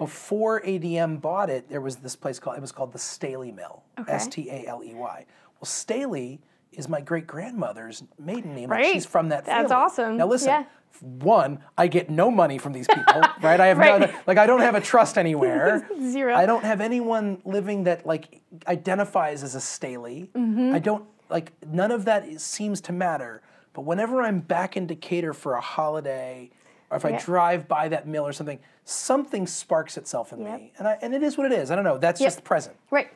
Before 0.00 0.62
ADM 0.62 1.20
bought 1.20 1.50
it, 1.50 1.68
there 1.68 1.82
was 1.82 1.96
this 1.96 2.16
place 2.16 2.38
called 2.38 2.56
it 2.56 2.60
was 2.62 2.72
called 2.72 2.92
the 2.94 2.98
Staley 2.98 3.52
Mill, 3.52 3.82
Okay. 3.98 4.10
S 4.10 4.26
T 4.26 4.48
A 4.48 4.66
L 4.66 4.82
E 4.82 4.94
Y. 4.94 5.26
Well, 5.60 5.66
Staley 5.66 6.40
is 6.72 6.88
my 6.88 7.02
great 7.02 7.26
grandmother's 7.26 8.02
maiden 8.18 8.54
name. 8.54 8.70
Like 8.70 8.78
Right. 8.78 8.92
she's 8.94 9.04
from 9.04 9.28
that 9.28 9.44
family. 9.44 9.62
That's 9.64 9.72
awesome. 9.72 10.16
Now 10.16 10.26
listen, 10.26 10.48
Yeah. 10.48 10.64
one, 11.02 11.58
I 11.76 11.86
get 11.86 12.08
no 12.08 12.30
money 12.30 12.56
from 12.56 12.72
these 12.72 12.86
people, 12.88 13.20
right? 13.42 13.60
I 13.60 13.66
have 13.66 13.76
Right. 13.76 14.00
no, 14.00 14.10
like 14.26 14.38
I 14.38 14.46
don't 14.46 14.60
have 14.60 14.74
a 14.74 14.80
trust 14.80 15.18
anywhere. 15.18 15.86
Zero. 16.00 16.34
I 16.34 16.46
don't 16.46 16.64
have 16.64 16.80
anyone 16.80 17.42
living 17.44 17.84
that 17.84 18.06
like 18.06 18.40
identifies 18.66 19.42
as 19.42 19.54
a 19.54 19.60
Staley. 19.60 20.30
Mm-hmm. 20.34 20.74
I 20.74 20.78
don't 20.78 21.04
like 21.28 21.52
none 21.66 21.90
of 21.90 22.06
that 22.06 22.26
is, 22.26 22.42
seems 22.42 22.80
to 22.82 22.92
matter. 22.92 23.42
But 23.74 23.82
whenever 23.82 24.22
I'm 24.22 24.40
back 24.40 24.76
in 24.78 24.86
Decatur 24.86 25.32
for 25.34 25.54
a 25.54 25.60
holiday, 25.60 26.50
or 26.90 26.96
if 26.96 27.04
I 27.04 27.12
drive 27.16 27.68
by 27.68 27.88
that 27.88 28.06
mill 28.06 28.26
or 28.26 28.32
something, 28.32 28.58
something 28.84 29.46
sparks 29.46 29.96
itself 29.96 30.32
in 30.32 30.40
Yep. 30.40 30.60
me, 30.60 30.72
and 30.78 30.88
I, 30.88 30.98
and 31.02 31.14
it 31.14 31.22
is 31.22 31.36
what 31.38 31.46
it 31.50 31.52
is. 31.52 31.70
I 31.70 31.74
don't 31.76 31.84
know. 31.84 31.98
That's 31.98 32.20
Yep. 32.20 32.26
just 32.26 32.44
present. 32.44 32.76
Right. 32.90 33.08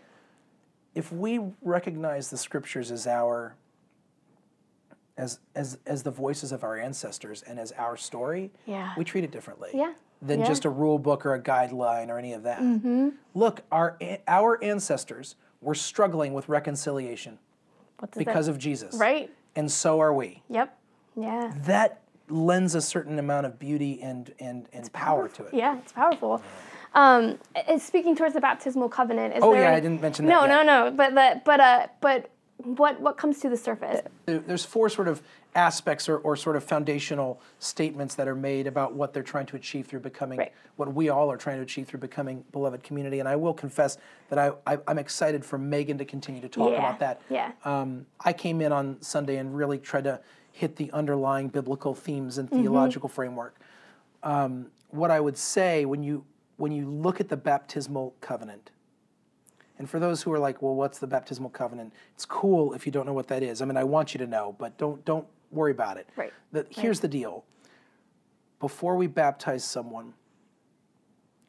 If 0.95 1.11
we 1.13 1.41
recognize 1.63 2.31
the 2.31 2.37
scriptures 2.37 2.91
as 2.93 3.07
our 3.07 3.57
as 5.17 5.39
as 5.55 5.79
as 5.87 6.03
the 6.03 6.11
voices 6.11 6.51
of 6.53 6.65
our 6.65 6.77
ancestors 6.77 7.43
and 7.43 7.59
as 7.59 7.73
our 7.73 7.97
story, 7.97 8.51
Yeah. 8.67 8.93
we 8.97 9.05
treat 9.05 9.23
it 9.25 9.31
differently 9.31 9.71
Yeah. 9.73 9.95
than 10.21 10.41
Yeah. 10.41 10.47
just 10.47 10.65
a 10.65 10.71
rule 10.71 10.99
book 10.99 11.25
or 11.25 11.35
a 11.35 11.41
guideline 11.41 12.09
or 12.11 12.19
any 12.19 12.33
of 12.33 12.43
that. 12.45 12.61
Mm-hmm. 12.61 13.11
Look, 13.35 13.63
our 13.71 13.97
our 14.27 14.63
ancestors 14.63 15.37
were 15.61 15.75
struggling 15.75 16.35
with 16.35 16.49
reconciliation 16.49 17.39
because 18.17 18.47
that, 18.47 18.53
of 18.53 18.59
Jesus, 18.59 18.97
Right. 18.97 19.33
and 19.57 19.71
so 19.71 20.01
are 20.01 20.13
we. 20.13 20.43
Yep. 20.49 20.77
Yeah. 21.17 21.53
That 21.59 22.01
lends 22.29 22.75
a 22.75 22.81
certain 22.81 23.19
amount 23.19 23.47
of 23.47 23.59
beauty 23.59 24.01
and 24.03 24.33
and, 24.41 24.69
and 24.73 24.93
power 24.93 25.29
to 25.29 25.45
it. 25.45 25.55
Yeah, 25.55 25.79
it's 25.79 25.93
powerful. 25.93 26.43
Um, 26.95 27.39
speaking 27.79 28.15
towards 28.15 28.35
the 28.35 28.41
baptismal 28.41 28.89
covenant, 28.89 29.35
is 29.35 29.43
Oh, 29.43 29.53
there 29.53 29.63
yeah, 29.65 29.75
I 29.77 29.81
didn't 29.81 30.01
mention 30.01 30.27
that 30.27 30.33
No, 30.33 30.43
yet. 30.45 30.65
no, 30.65 30.85
no. 30.85 30.91
But 30.93 31.15
the, 31.15 31.41
but 31.45 31.61
uh, 31.61 31.87
but 32.01 32.31
what 32.59 33.01
what 33.01 33.17
comes 33.17 33.41
to 33.41 33.49
the 33.49 33.57
surface? 33.57 34.01
There's 34.27 34.65
four 34.65 34.89
sort 34.89 35.09
of 35.09 35.21
aspects 35.57 36.09
or, 36.09 36.19
or 36.19 36.35
sort 36.37 36.57
of 36.57 36.65
foundational 36.65 37.41
statements 37.59 38.15
that 38.17 38.27
are 38.27 38.35
made 38.35 38.67
about 38.67 38.93
what 38.95 39.13
they're 39.13 39.23
trying 39.25 39.47
to 39.47 39.57
achieve 39.57 39.87
through 39.87 40.01
becoming 40.01 40.39
Right. 40.39 40.53
what 40.77 40.93
we 40.95 41.09
all 41.11 41.31
are 41.31 41.37
trying 41.37 41.57
to 41.59 41.63
achieve 41.63 41.87
through 41.89 42.01
becoming 42.01 42.45
beloved 42.53 42.83
community. 42.83 43.21
And 43.21 43.29
I 43.29 43.37
will 43.37 43.55
confess 43.55 43.99
that 44.31 44.39
I, 44.39 44.53
I 44.67 44.79
I'm 44.89 44.99
excited 44.99 45.45
for 45.45 45.59
Megan 45.59 45.99
to 45.99 46.05
continue 46.05 46.41
to 46.41 46.49
talk 46.49 46.71
Yeah, 46.71 46.79
about 46.79 47.01
that. 47.01 47.21
yeah. 47.29 47.53
Um, 47.65 48.07
I 48.25 48.33
came 48.33 48.61
in 48.61 48.71
on 48.73 49.01
Sunday 49.03 49.37
and 49.39 49.55
really 49.57 49.79
tried 49.79 50.05
to 50.05 50.21
hit 50.55 50.77
the 50.77 50.89
underlying 50.93 51.49
biblical 51.49 51.95
themes 51.95 52.39
and 52.39 52.49
Mm-hmm. 52.49 52.63
theological 52.63 53.09
framework. 53.09 53.59
Um, 54.23 54.69
what 54.91 55.11
I 55.11 55.19
would 55.21 55.37
say 55.37 55.85
when 55.85 56.03
you 56.05 56.25
when 56.57 56.71
you 56.71 56.89
look 56.89 57.21
at 57.21 57.29
the 57.29 57.37
baptismal 57.37 58.15
covenant, 58.21 58.71
and 59.77 59.91
for 59.91 59.99
those 59.99 60.23
who 60.23 60.33
are 60.33 60.39
like, 60.39 60.63
well, 60.63 60.77
what's 60.77 61.01
the 61.01 61.09
baptismal 61.09 61.51
covenant? 61.51 61.93
It's 62.15 62.25
cool 62.25 62.73
if 62.75 62.87
you 62.87 62.93
don't 62.93 63.05
know 63.05 63.13
what 63.13 63.27
that 63.27 63.43
is. 63.43 63.61
I 63.61 63.65
mean, 63.65 63.77
I 63.77 63.83
want 63.83 64.15
you 64.15 64.19
to 64.19 64.27
know, 64.29 64.55
but 64.57 64.79
don't 64.79 65.05
don't 65.05 65.27
worry 65.51 65.73
about 65.73 65.97
it. 65.97 66.09
Right. 66.15 66.33
The, 66.53 66.65
here's 66.71 67.01
the 67.01 67.09
deal. 67.09 67.45
before 68.61 68.95
we 68.97 69.09
baptize 69.09 69.65
someone, 69.65 70.15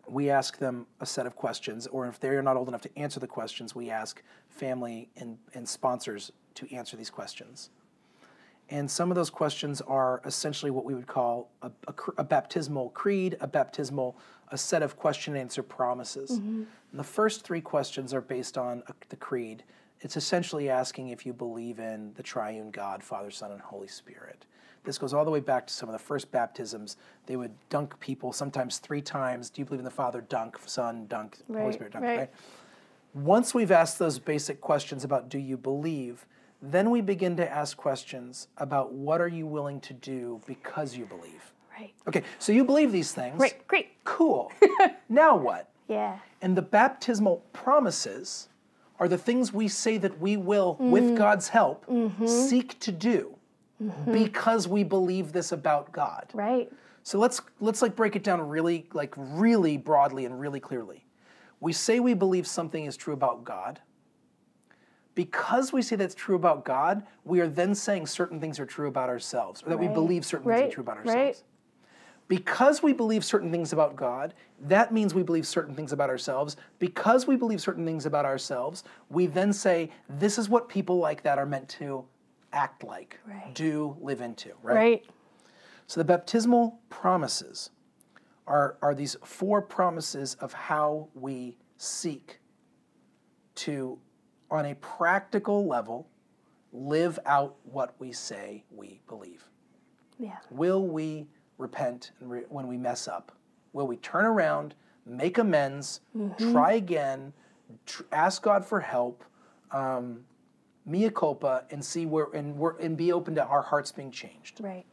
we 0.10 0.30
ask 0.32 0.58
them 0.58 0.88
a 1.00 1.06
set 1.06 1.28
of 1.28 1.36
questions, 1.36 1.86
or 1.88 2.08
if 2.08 2.20
they're 2.20 2.42
not 2.42 2.58
old 2.58 2.68
enough 2.68 2.82
to 2.82 2.98
answer 2.98 3.20
the 3.20 3.28
questions, 3.28 3.76
we 3.76 3.90
ask 3.92 4.22
family 4.50 5.10
and, 5.18 5.38
and 5.54 5.68
sponsors 5.70 6.32
to 6.56 6.68
answer 6.76 6.98
these 6.98 7.10
questions. 7.12 7.70
And 8.70 8.90
some 8.90 9.12
of 9.12 9.16
those 9.16 9.30
questions 9.30 9.82
are 9.82 10.22
essentially 10.26 10.72
what 10.72 10.86
we 10.86 10.96
would 10.96 11.08
call 11.08 11.52
a, 11.62 11.72
a, 11.88 11.94
a 12.18 12.24
baptismal 12.24 12.90
creed, 12.90 13.38
a 13.40 13.48
baptismal, 13.48 14.18
a 14.50 14.58
set 14.58 14.82
of 14.82 14.98
question 14.98 15.34
and 15.34 15.42
answer 15.42 15.62
promises. 15.62 16.32
Mm-hmm. 16.32 16.64
And 16.92 17.00
the 17.00 17.04
first 17.04 17.44
three 17.44 17.62
questions 17.62 18.14
are 18.14 18.22
based 18.22 18.58
on 18.58 18.82
a, 18.88 18.94
the 19.10 19.16
creed. 19.16 19.64
It's 20.02 20.18
essentially 20.18 20.70
asking 20.70 21.10
if 21.10 21.26
you 21.26 21.34
believe 21.34 21.80
in 21.80 22.14
the 22.16 22.24
triune 22.24 22.72
God, 22.72 23.04
Father, 23.04 23.32
Son, 23.32 23.52
and 23.52 23.62
Holy 23.62 23.88
Spirit. 23.88 24.46
This 24.84 24.98
goes 24.98 25.14
all 25.14 25.26
the 25.26 25.32
way 25.32 25.40
back 25.40 25.68
to 25.68 25.74
some 25.74 25.90
of 25.90 25.94
the 25.94 26.00
first 26.00 26.32
baptisms. 26.32 26.98
They 27.26 27.36
would 27.36 27.52
dunk 27.70 28.00
people 28.00 28.32
sometimes 28.32 28.78
three 28.78 29.02
times. 29.02 29.50
Do 29.50 29.62
you 29.62 29.66
believe 29.66 29.80
in 29.80 29.86
the 29.86 29.92
Father? 29.92 30.22
Dunk, 30.22 30.58
Son, 30.66 31.08
dunk, 31.08 31.38
right, 31.48 31.62
Holy 31.62 31.74
Spirit, 31.74 31.94
dunk, 31.94 32.06
right. 32.06 32.18
right? 32.18 32.30
Once 33.14 33.54
we've 33.54 33.72
asked 33.72 33.98
those 33.98 34.20
basic 34.20 34.62
questions 34.62 35.04
about 35.04 35.30
do 35.30 35.40
you 35.40 35.58
believe, 35.58 36.26
then 36.72 36.90
we 36.90 37.02
begin 37.02 37.36
to 37.38 37.52
ask 37.52 37.78
questions 37.78 38.48
about 38.58 38.94
what 38.94 39.22
are 39.22 39.28
you 39.28 39.46
willing 39.46 39.80
to 39.82 39.94
do 39.94 40.42
because 40.46 40.96
you 40.96 41.06
believe. 41.06 41.54
Right. 41.78 41.94
Okay, 42.08 42.24
so 42.40 42.52
you 42.52 42.64
believe 42.64 42.92
these 42.92 43.12
things. 43.12 43.40
Right, 43.40 43.68
great. 43.68 43.90
Cool. 44.06 44.52
now 45.10 45.36
what? 45.36 45.70
Yeah. 45.88 46.20
And 46.42 46.58
the 46.58 46.62
baptismal 46.62 47.44
promises 47.54 48.48
are 49.00 49.08
the 49.08 49.18
things 49.18 49.52
we 49.52 49.68
say 49.68 49.98
that 49.98 50.20
we 50.20 50.38
will, 50.38 50.76
mm-hmm. 50.76 50.92
with 50.92 51.18
God's 51.18 51.50
help, 51.50 51.86
mm-hmm. 51.88 52.28
seek 52.28 52.80
to 52.80 52.92
do 52.92 53.36
mm-hmm. 53.82 54.14
because 54.14 54.68
we 54.68 54.84
believe 54.84 55.34
this 55.34 55.52
about 55.52 55.92
God. 55.92 56.30
Right. 56.34 56.72
So 57.04 57.20
let's 57.20 57.42
let's 57.60 57.82
like 57.82 57.96
break 57.96 58.16
it 58.16 58.24
down 58.24 58.42
really 58.42 58.88
like 58.94 59.14
really 59.18 59.78
broadly 59.78 60.26
and 60.26 60.40
really 60.40 60.60
clearly. 60.60 61.06
We 61.60 61.74
say 61.74 62.00
we 62.00 62.14
believe 62.14 62.48
something 62.48 62.86
is 62.86 62.98
true 62.98 63.14
about 63.14 63.44
God. 63.44 63.80
Because 65.16 65.72
we 65.74 65.82
say 65.82 65.96
that's 65.96 66.14
true 66.14 66.36
about 66.36 66.66
God, 66.66 67.04
we 67.24 67.40
are 67.40 67.48
then 67.48 67.74
saying 67.74 68.08
certain 68.08 68.40
things 68.40 68.60
are 68.60 68.66
true 68.66 68.88
about 68.88 69.10
ourselves, 69.10 69.64
or 69.64 69.70
that 69.70 69.78
right. 69.78 69.90
we 69.90 69.94
believe 69.94 70.26
certain 70.26 70.48
right. 70.48 70.60
things 70.60 70.72
are 70.72 70.76
true 70.76 70.84
about 70.84 70.98
ourselves. 70.98 71.18
Right. 71.18 71.44
Because 72.28 72.82
we 72.84 72.92
believe 72.92 73.24
certain 73.24 73.52
things 73.52 73.72
about 73.72 73.96
God, 73.96 74.34
that 74.60 74.92
means 74.92 75.14
we 75.14 75.24
believe 75.24 75.46
certain 75.46 75.76
things 75.76 75.94
about 75.94 76.10
ourselves. 76.10 76.58
Because 76.80 77.28
we 77.28 77.36
believe 77.36 77.62
certain 77.62 77.86
things 77.86 78.06
about 78.06 78.26
ourselves, 78.26 78.84
we 79.10 79.28
then 79.28 79.54
say, 79.54 79.92
this 80.10 80.38
is 80.38 80.50
what 80.50 80.68
people 80.68 80.98
like 80.98 81.22
that 81.24 81.38
are 81.38 81.46
meant 81.46 81.70
to 81.70 82.04
act 82.52 82.84
like, 82.84 83.20
do, 83.54 83.96
live 84.02 84.22
into, 84.22 84.50
right? 84.64 84.76
Right. 84.76 85.06
So 85.88 86.00
the 86.00 86.06
baptismal 86.06 86.80
promises 86.90 87.70
are, 88.48 88.78
are 88.82 88.96
these 88.96 89.16
four 89.24 89.62
promises 89.62 90.36
of 90.36 90.52
how 90.52 91.10
we 91.14 91.58
seek 91.78 92.40
to, 93.56 94.00
on 94.56 94.66
a 94.66 94.76
practical 94.76 95.66
level, 95.66 96.08
live 96.72 97.20
out 97.26 97.56
what 97.64 97.96
we 98.00 98.12
say 98.12 98.64
we 98.72 99.02
believe. 99.08 99.50
Yeah. 100.20 100.38
Will 100.50 100.86
we 100.86 101.28
repent 101.58 102.12
when 102.20 102.68
we 102.68 102.78
mess 102.78 103.08
up? 103.08 103.32
Will 103.74 103.88
we 103.88 103.98
turn 103.98 104.26
around, 104.26 104.76
make 105.06 105.38
amends, 105.38 106.02
mm-hmm. 106.16 106.52
try 106.52 106.74
again, 106.74 107.34
tr- 107.86 108.04
ask 108.12 108.42
God 108.42 108.66
for 108.66 108.80
help, 108.80 109.24
um, 109.72 110.22
mea 110.86 111.10
culpa 111.10 111.66
and 111.72 111.84
see 111.84 112.06
where 112.06 112.28
and 112.34 112.56
we're, 112.56 112.78
and 112.78 112.96
be 112.96 113.12
open 113.12 113.36
to 113.36 113.44
our 113.44 113.62
hearts 113.62 113.92
being 113.92 114.12
changed. 114.12 114.62
Right. 114.62 114.86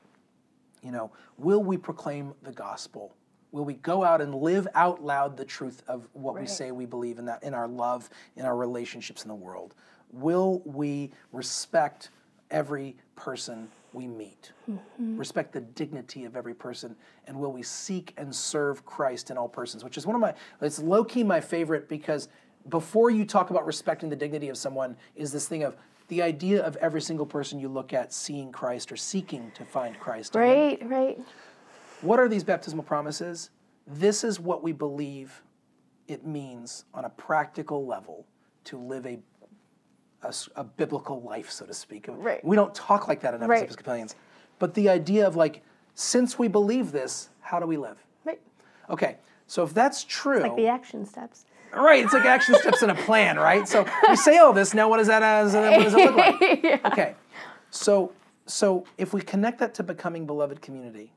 You 0.83 0.91
know, 0.91 1.13
will 1.39 1.63
we 1.63 1.77
proclaim 1.77 2.35
the 2.43 2.53
gospel? 2.53 3.15
Will 3.53 3.65
we 3.65 3.75
go 3.75 4.03
out 4.03 4.21
and 4.21 4.35
live 4.35 4.67
out 4.75 5.05
loud 5.05 5.37
the 5.37 5.45
truth 5.45 5.83
of 5.87 6.09
what 6.15 6.35
right. 6.35 6.41
we 6.43 6.47
say 6.47 6.73
we 6.73 6.87
believe 6.87 7.19
in 7.19 7.27
that 7.27 7.43
in 7.43 7.55
our 7.55 7.69
love, 7.69 8.09
in 8.37 8.47
our 8.47 8.57
relationships 8.57 9.23
in 9.23 9.29
the 9.29 9.35
world? 9.35 9.75
Will 10.11 10.63
we 10.65 11.11
respect 11.33 12.11
every 12.51 12.97
person 13.15 13.69
we 13.93 14.07
meet? 14.07 14.53
Mm-hmm. 14.71 15.19
Respect 15.19 15.53
the 15.53 15.61
dignity 15.61 16.25
of 16.25 16.35
every 16.35 16.55
person, 16.55 16.97
and 17.27 17.39
will 17.39 17.53
we 17.53 17.63
seek 17.63 18.15
and 18.17 18.35
serve 18.35 18.85
Christ 18.87 19.31
in 19.31 19.37
all 19.37 19.49
persons? 19.49 19.85
Which 19.85 19.99
is 19.99 20.07
one 20.07 20.17
of 20.17 20.21
my, 20.21 20.35
it's 20.63 20.79
low 20.79 21.05
key 21.05 21.23
my 21.23 21.41
favorite 21.41 21.89
because 21.89 22.29
before 22.69 23.11
you 23.11 23.25
talk 23.25 23.51
about 23.51 23.67
respecting 23.67 24.09
the 24.09 24.17
dignity 24.17 24.49
of 24.49 24.57
someone 24.57 24.97
is 25.15 25.33
this 25.33 25.47
thing 25.47 25.63
of 25.63 25.77
the 26.09 26.23
idea 26.23 26.63
of 26.63 26.77
every 26.77 27.01
single 27.01 27.27
person 27.27 27.59
you 27.59 27.69
look 27.69 27.93
at 27.93 28.13
seeing 28.13 28.53
Christ 28.53 28.93
or 28.93 28.97
seeking 28.97 29.51
to 29.55 29.65
find 29.65 29.99
Christ. 29.99 30.35
Right, 30.35 30.79
right. 30.87 31.19
What 32.03 32.19
are 32.19 32.29
these 32.29 32.45
baptismal 32.45 32.85
promises? 32.85 33.51
This 33.87 34.25
is 34.25 34.39
what 34.39 34.63
we 34.63 34.73
believe 34.73 35.43
it 36.09 36.27
means 36.27 36.85
on 36.93 37.05
a 37.05 37.11
practical 37.11 37.87
level 37.87 38.27
to 38.65 38.77
live 38.77 39.07
a, 39.07 39.19
a, 40.23 40.35
a 40.57 40.65
biblical 40.65 41.23
life, 41.23 41.51
so 41.51 41.65
to 41.65 41.75
speak. 41.75 42.07
Right. 42.09 42.45
We 42.45 42.57
don't 42.57 42.75
talk 42.75 43.09
like 43.09 43.21
that 43.21 43.35
enough 43.35 43.49
right. 43.49 43.59
as 43.59 43.65
Episcopalians. 43.65 44.17
But 44.59 44.75
the 44.75 44.89
idea 44.89 45.27
of 45.27 45.37
like, 45.37 45.63
since 45.95 46.39
we 46.39 46.49
believe 46.49 46.93
this, 46.93 47.31
how 47.41 47.61
do 47.61 47.67
we 47.67 47.77
live? 47.77 47.99
Right. 48.25 48.41
Okay, 48.91 49.17
so 49.47 49.63
if 49.63 49.73
that's 49.73 50.05
true. 50.05 50.39
It's 50.39 50.43
like 50.43 50.57
the 50.57 50.69
action 50.69 51.07
steps. 51.07 51.47
Right, 51.75 52.05
it's 52.05 52.13
like 52.13 52.27
action 52.27 52.55
steps 52.57 52.83
in 52.83 52.91
a 52.91 52.95
plan, 52.95 53.39
right? 53.39 53.67
So 53.67 53.87
we 54.09 54.17
say 54.17 54.37
all 54.39 54.53
this. 54.53 54.75
Now, 54.75 54.91
what 54.91 54.99
does 54.99 55.07
that 55.07 55.23
as? 55.23 55.55
What 55.55 55.83
does 55.83 55.95
it 55.95 55.97
look 55.97 56.17
like? 56.17 56.37
yeah. 56.63 56.79
Okay, 56.85 57.15
so 57.71 58.13
so 58.47 58.85
if 58.99 59.15
we 59.15 59.23
connect 59.23 59.59
that 59.61 59.75
to 59.75 59.83
becoming 59.83 60.27
beloved 60.27 60.61
community, 60.61 61.13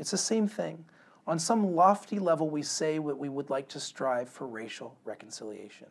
it's 0.00 0.10
the 0.10 0.18
same 0.18 0.48
thing. 0.48 0.84
On 1.26 1.38
some 1.38 1.76
lofty 1.76 2.18
level, 2.18 2.50
we 2.50 2.62
say 2.62 2.98
what 2.98 3.18
we 3.18 3.28
would 3.28 3.50
like 3.50 3.68
to 3.68 3.78
strive 3.78 4.28
for 4.28 4.46
racial 4.48 4.96
reconciliation. 5.04 5.86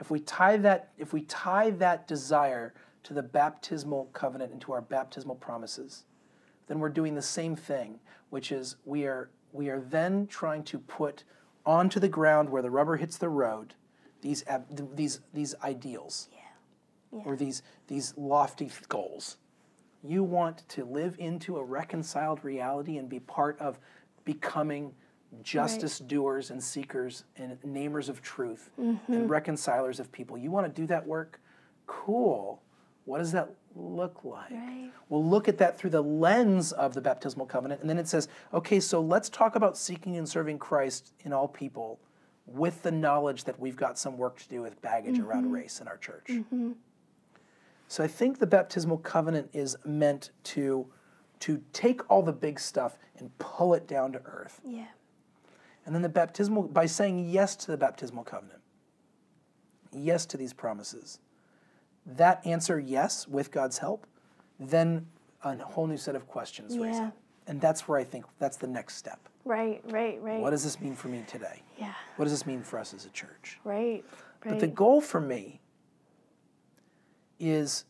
If 0.00 0.10
we 0.10 0.20
tie 0.20 0.56
that, 0.58 0.92
if 0.96 1.12
we 1.12 1.22
tie 1.22 1.70
that 1.70 2.06
desire 2.06 2.72
to 3.02 3.12
the 3.12 3.22
baptismal 3.22 4.08
covenant 4.12 4.52
and 4.52 4.60
to 4.62 4.72
our 4.72 4.80
baptismal 4.80 5.34
promises, 5.34 6.04
then 6.68 6.78
we're 6.78 6.88
doing 6.88 7.14
the 7.14 7.22
same 7.22 7.56
thing, 7.56 7.98
which 8.30 8.52
is 8.52 8.76
we 8.84 9.04
are 9.04 9.28
we 9.52 9.68
are 9.68 9.80
then 9.80 10.26
trying 10.28 10.62
to 10.62 10.78
put 10.78 11.24
onto 11.66 11.98
the 11.98 12.08
ground 12.08 12.48
where 12.48 12.62
the 12.62 12.70
rubber 12.70 12.96
hits 12.96 13.18
the 13.18 13.28
road 13.28 13.74
these 14.20 14.44
these 14.94 15.20
these 15.32 15.54
ideals 15.62 16.28
yeah. 16.32 17.18
Yeah. 17.18 17.22
or 17.24 17.36
these 17.36 17.62
these 17.86 18.14
lofty 18.16 18.70
goals 18.88 19.36
you 20.02 20.22
want 20.22 20.68
to 20.68 20.84
live 20.84 21.16
into 21.18 21.56
a 21.56 21.64
reconciled 21.64 22.44
reality 22.44 22.98
and 22.98 23.08
be 23.08 23.20
part 23.20 23.58
of 23.60 23.78
becoming 24.24 24.92
justice 25.42 26.00
right. 26.00 26.08
doers 26.08 26.50
and 26.50 26.62
seekers 26.62 27.24
and 27.36 27.60
namers 27.62 28.08
of 28.08 28.22
truth 28.22 28.70
mm-hmm. 28.80 29.12
and 29.12 29.28
reconcilers 29.28 30.00
of 30.00 30.10
people 30.10 30.38
you 30.38 30.50
want 30.50 30.66
to 30.66 30.80
do 30.80 30.86
that 30.86 31.06
work 31.06 31.40
cool 31.86 32.62
what 33.08 33.18
does 33.18 33.32
that 33.32 33.48
look 33.74 34.22
like? 34.22 34.50
Right. 34.50 34.90
We'll 35.08 35.24
look 35.24 35.48
at 35.48 35.56
that 35.58 35.78
through 35.78 35.90
the 35.90 36.02
lens 36.02 36.72
of 36.72 36.92
the 36.92 37.00
baptismal 37.00 37.46
covenant. 37.46 37.80
And 37.80 37.88
then 37.88 37.98
it 37.98 38.06
says, 38.06 38.28
okay, 38.52 38.80
so 38.80 39.00
let's 39.00 39.30
talk 39.30 39.56
about 39.56 39.78
seeking 39.78 40.16
and 40.18 40.28
serving 40.28 40.58
Christ 40.58 41.14
in 41.20 41.32
all 41.32 41.48
people 41.48 41.98
with 42.46 42.82
the 42.82 42.90
knowledge 42.90 43.44
that 43.44 43.58
we've 43.58 43.76
got 43.76 43.98
some 43.98 44.18
work 44.18 44.38
to 44.40 44.48
do 44.50 44.60
with 44.60 44.80
baggage 44.82 45.16
mm-hmm. 45.16 45.26
around 45.26 45.52
race 45.52 45.80
in 45.80 45.88
our 45.88 45.96
church. 45.96 46.26
Mm-hmm. 46.28 46.72
So 47.88 48.04
I 48.04 48.06
think 48.06 48.38
the 48.38 48.46
baptismal 48.46 48.98
covenant 48.98 49.48
is 49.54 49.76
meant 49.84 50.30
to, 50.44 50.86
to 51.40 51.62
take 51.72 52.08
all 52.10 52.22
the 52.22 52.32
big 52.32 52.60
stuff 52.60 52.98
and 53.16 53.36
pull 53.38 53.74
it 53.74 53.88
down 53.88 54.12
to 54.12 54.20
earth. 54.26 54.60
Yeah. 54.64 54.86
And 55.86 55.94
then 55.94 56.02
the 56.02 56.08
baptismal, 56.10 56.64
by 56.64 56.84
saying 56.84 57.30
yes 57.30 57.56
to 57.56 57.70
the 57.70 57.78
baptismal 57.78 58.24
covenant, 58.24 58.60
yes 59.90 60.26
to 60.26 60.36
these 60.36 60.52
promises, 60.52 61.18
that 62.04 62.46
answer 62.46 62.78
yes 62.78 63.26
with 63.26 63.50
God's 63.50 63.78
help, 63.78 64.06
then 64.60 65.06
a 65.42 65.56
whole 65.56 65.86
new 65.86 65.96
set 65.96 66.14
of 66.14 66.28
questions 66.28 66.76
yeah. 66.76 66.82
raise 66.82 67.00
up. 67.00 67.16
And 67.46 67.58
that's 67.58 67.88
where 67.88 67.98
I 67.98 68.04
think 68.04 68.26
that's 68.38 68.58
the 68.58 68.66
next 68.66 68.96
step. 68.96 69.18
Right, 69.46 69.80
right, 69.86 70.20
right. 70.20 70.40
What 70.40 70.50
does 70.50 70.62
this 70.62 70.78
mean 70.78 70.94
for 70.94 71.08
me 71.08 71.24
today? 71.26 71.62
Yeah. 71.78 71.94
What 72.16 72.26
does 72.26 72.32
this 72.32 72.46
mean 72.46 72.62
for 72.62 72.78
us 72.78 72.92
as 72.92 73.06
a 73.06 73.10
church? 73.10 73.58
Right, 73.64 74.04
right. 74.44 74.50
But 74.50 74.60
the 74.60 74.66
goal 74.66 75.00
for 75.00 75.22
me 75.22 75.62
is 77.38 77.84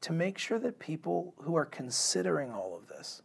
to 0.00 0.12
make 0.12 0.38
sure 0.38 0.58
that 0.58 0.78
people 0.78 1.34
who 1.38 1.56
are 1.56 1.64
considering 1.64 2.50
all 2.50 2.76
of 2.76 2.88
this, 2.88 3.22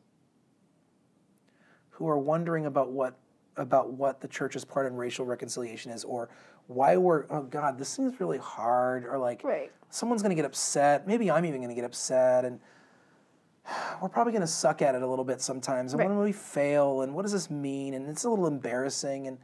who 1.89 2.07
are 2.07 2.17
wondering 2.17 2.65
about 2.65 2.91
what 2.91 3.17
about 3.57 3.91
what 3.91 4.21
the 4.21 4.27
church's 4.27 4.63
part 4.63 4.87
in 4.87 4.95
racial 4.95 5.25
reconciliation 5.25 5.91
is, 5.91 6.05
or 6.05 6.29
why 6.69 6.95
we're 6.95 7.25
oh 7.31 7.41
god 7.41 7.79
this 7.79 7.89
seems 7.89 8.19
really 8.19 8.37
hard 8.37 9.03
or 9.03 9.17
like 9.17 9.43
right. 9.43 9.71
someone's 9.89 10.21
going 10.21 10.29
to 10.29 10.35
get 10.35 10.45
upset 10.45 11.07
maybe 11.07 11.31
i'm 11.31 11.43
even 11.43 11.59
going 11.59 11.69
to 11.69 11.75
get 11.75 11.83
upset 11.83 12.45
and 12.45 12.59
we're 14.01 14.07
probably 14.07 14.31
going 14.31 14.41
to 14.41 14.47
suck 14.47 14.83
at 14.83 14.93
it 14.93 15.01
a 15.01 15.07
little 15.07 15.25
bit 15.25 15.41
sometimes 15.41 15.93
and 15.93 15.99
right. 15.99 16.07
when 16.07 16.19
we 16.19 16.31
fail 16.31 17.01
and 17.01 17.11
what 17.13 17.23
does 17.23 17.31
this 17.31 17.49
mean 17.49 17.95
and 17.95 18.07
it's 18.07 18.23
a 18.23 18.29
little 18.29 18.45
embarrassing 18.45 19.27
and 19.27 19.39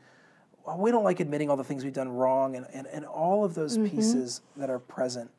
well, 0.66 0.78
we 0.78 0.92
don't 0.92 1.04
like 1.04 1.20
admitting 1.20 1.50
all 1.50 1.58
the 1.58 1.64
things 1.64 1.84
we've 1.84 1.94
done 1.94 2.10
wrong 2.10 2.56
and, 2.56 2.66
and, 2.74 2.88
and 2.88 3.06
all 3.06 3.46
of 3.46 3.54
those 3.54 3.78
mm-hmm. 3.78 3.96
pieces 3.96 4.42
that 4.58 4.70
are 4.70 4.80
present. 4.80 5.30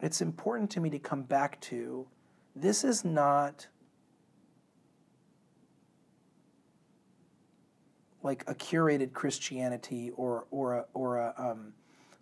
It's 0.00 0.20
important 0.20 0.70
to 0.70 0.80
me 0.80 0.90
to 0.90 0.98
come 0.98 1.22
back 1.22 1.60
to 1.62 2.06
this 2.56 2.82
is 2.82 3.04
not 3.04 3.68
like 8.22 8.42
a 8.48 8.54
curated 8.54 9.12
Christianity 9.12 10.10
or, 10.16 10.46
or 10.50 10.74
a, 10.74 10.84
or 10.92 11.18
a 11.18 11.34
um, 11.38 11.72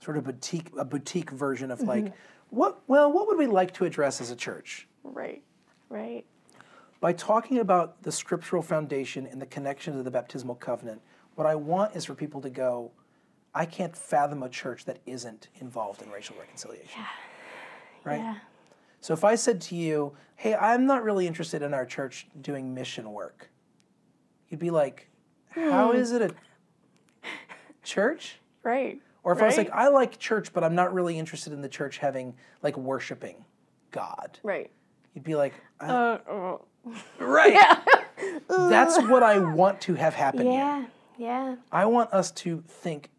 sort 0.04 0.16
of 0.16 0.24
boutique, 0.24 0.70
a 0.76 0.84
boutique 0.84 1.30
version 1.30 1.70
of 1.70 1.80
like, 1.80 2.04
mm-hmm. 2.04 2.14
what, 2.50 2.80
well, 2.86 3.10
what 3.10 3.26
would 3.28 3.38
we 3.38 3.46
like 3.46 3.72
to 3.74 3.84
address 3.84 4.20
as 4.20 4.30
a 4.30 4.36
church? 4.36 4.86
Right, 5.02 5.42
right. 5.88 6.24
By 7.00 7.12
talking 7.14 7.58
about 7.58 8.02
the 8.02 8.12
scriptural 8.12 8.62
foundation 8.62 9.26
and 9.26 9.40
the 9.40 9.46
connection 9.46 9.96
to 9.96 10.02
the 10.02 10.10
baptismal 10.10 10.56
covenant, 10.56 11.00
what 11.38 11.46
I 11.46 11.54
want 11.54 11.94
is 11.94 12.04
for 12.04 12.16
people 12.16 12.40
to 12.40 12.50
go. 12.50 12.90
I 13.54 13.64
can't 13.64 13.96
fathom 13.96 14.42
a 14.42 14.48
church 14.48 14.86
that 14.86 14.98
isn't 15.06 15.46
involved 15.60 16.02
in 16.02 16.10
racial 16.10 16.34
reconciliation. 16.36 16.88
Yeah. 17.00 17.06
Right. 18.02 18.18
Yeah. 18.18 18.34
So 19.00 19.14
if 19.14 19.22
I 19.22 19.36
said 19.36 19.60
to 19.60 19.76
you, 19.76 20.16
"Hey, 20.34 20.56
I'm 20.56 20.84
not 20.84 21.04
really 21.04 21.28
interested 21.28 21.62
in 21.62 21.72
our 21.74 21.86
church 21.86 22.26
doing 22.40 22.74
mission 22.74 23.12
work," 23.12 23.50
you'd 24.48 24.58
be 24.58 24.70
like, 24.72 25.10
"How 25.50 25.92
is 25.92 26.10
it 26.10 26.22
a 26.22 26.34
church?" 27.84 28.40
Right. 28.64 29.00
Or 29.22 29.32
if 29.32 29.40
I 29.40 29.46
was 29.46 29.56
like, 29.56 29.70
"I 29.70 29.86
like 29.88 30.18
church, 30.18 30.52
but 30.52 30.64
I'm 30.64 30.74
not 30.74 30.92
really 30.92 31.20
interested 31.20 31.52
in 31.52 31.62
the 31.62 31.68
church 31.68 31.98
having 31.98 32.34
like 32.62 32.76
worshiping 32.76 33.44
God," 33.92 34.40
Right. 34.42 34.72
you'd 35.14 35.22
be 35.22 35.36
like, 35.36 35.54
Uh, 35.78 36.18
oh. 36.28 36.64
"Right." 37.20 37.78
That's 38.48 38.98
what 39.02 39.22
I 39.22 39.38
want 39.60 39.80
to 39.82 39.94
have 39.94 40.14
happen 40.14 40.50
here. 40.50 40.88
Yeah. 41.18 41.56
I 41.70 41.84
want 41.86 42.12
us 42.12 42.30
to 42.32 42.62
think. 42.66 43.10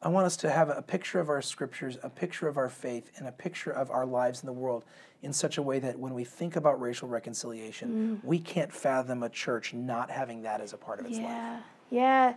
I 0.00 0.08
want 0.08 0.26
us 0.26 0.36
to 0.38 0.50
have 0.50 0.68
a 0.68 0.80
picture 0.80 1.18
of 1.18 1.28
our 1.28 1.42
scriptures, 1.42 1.98
a 2.04 2.08
picture 2.08 2.46
of 2.46 2.56
our 2.56 2.68
faith, 2.68 3.10
and 3.16 3.26
a 3.26 3.32
picture 3.32 3.72
of 3.72 3.90
our 3.90 4.06
lives 4.06 4.40
in 4.40 4.46
the 4.46 4.52
world 4.52 4.84
in 5.22 5.32
such 5.32 5.58
a 5.58 5.62
way 5.62 5.80
that 5.80 5.98
when 5.98 6.14
we 6.14 6.22
think 6.22 6.54
about 6.54 6.80
racial 6.80 7.08
reconciliation, 7.08 8.20
mm. 8.22 8.24
we 8.24 8.38
can't 8.38 8.72
fathom 8.72 9.24
a 9.24 9.28
church 9.28 9.74
not 9.74 10.08
having 10.08 10.42
that 10.42 10.60
as 10.60 10.72
a 10.72 10.76
part 10.76 11.00
of 11.00 11.06
its 11.06 11.16
life. 11.16 11.26
Yeah. 11.26 11.60
Yeah. 11.90 12.34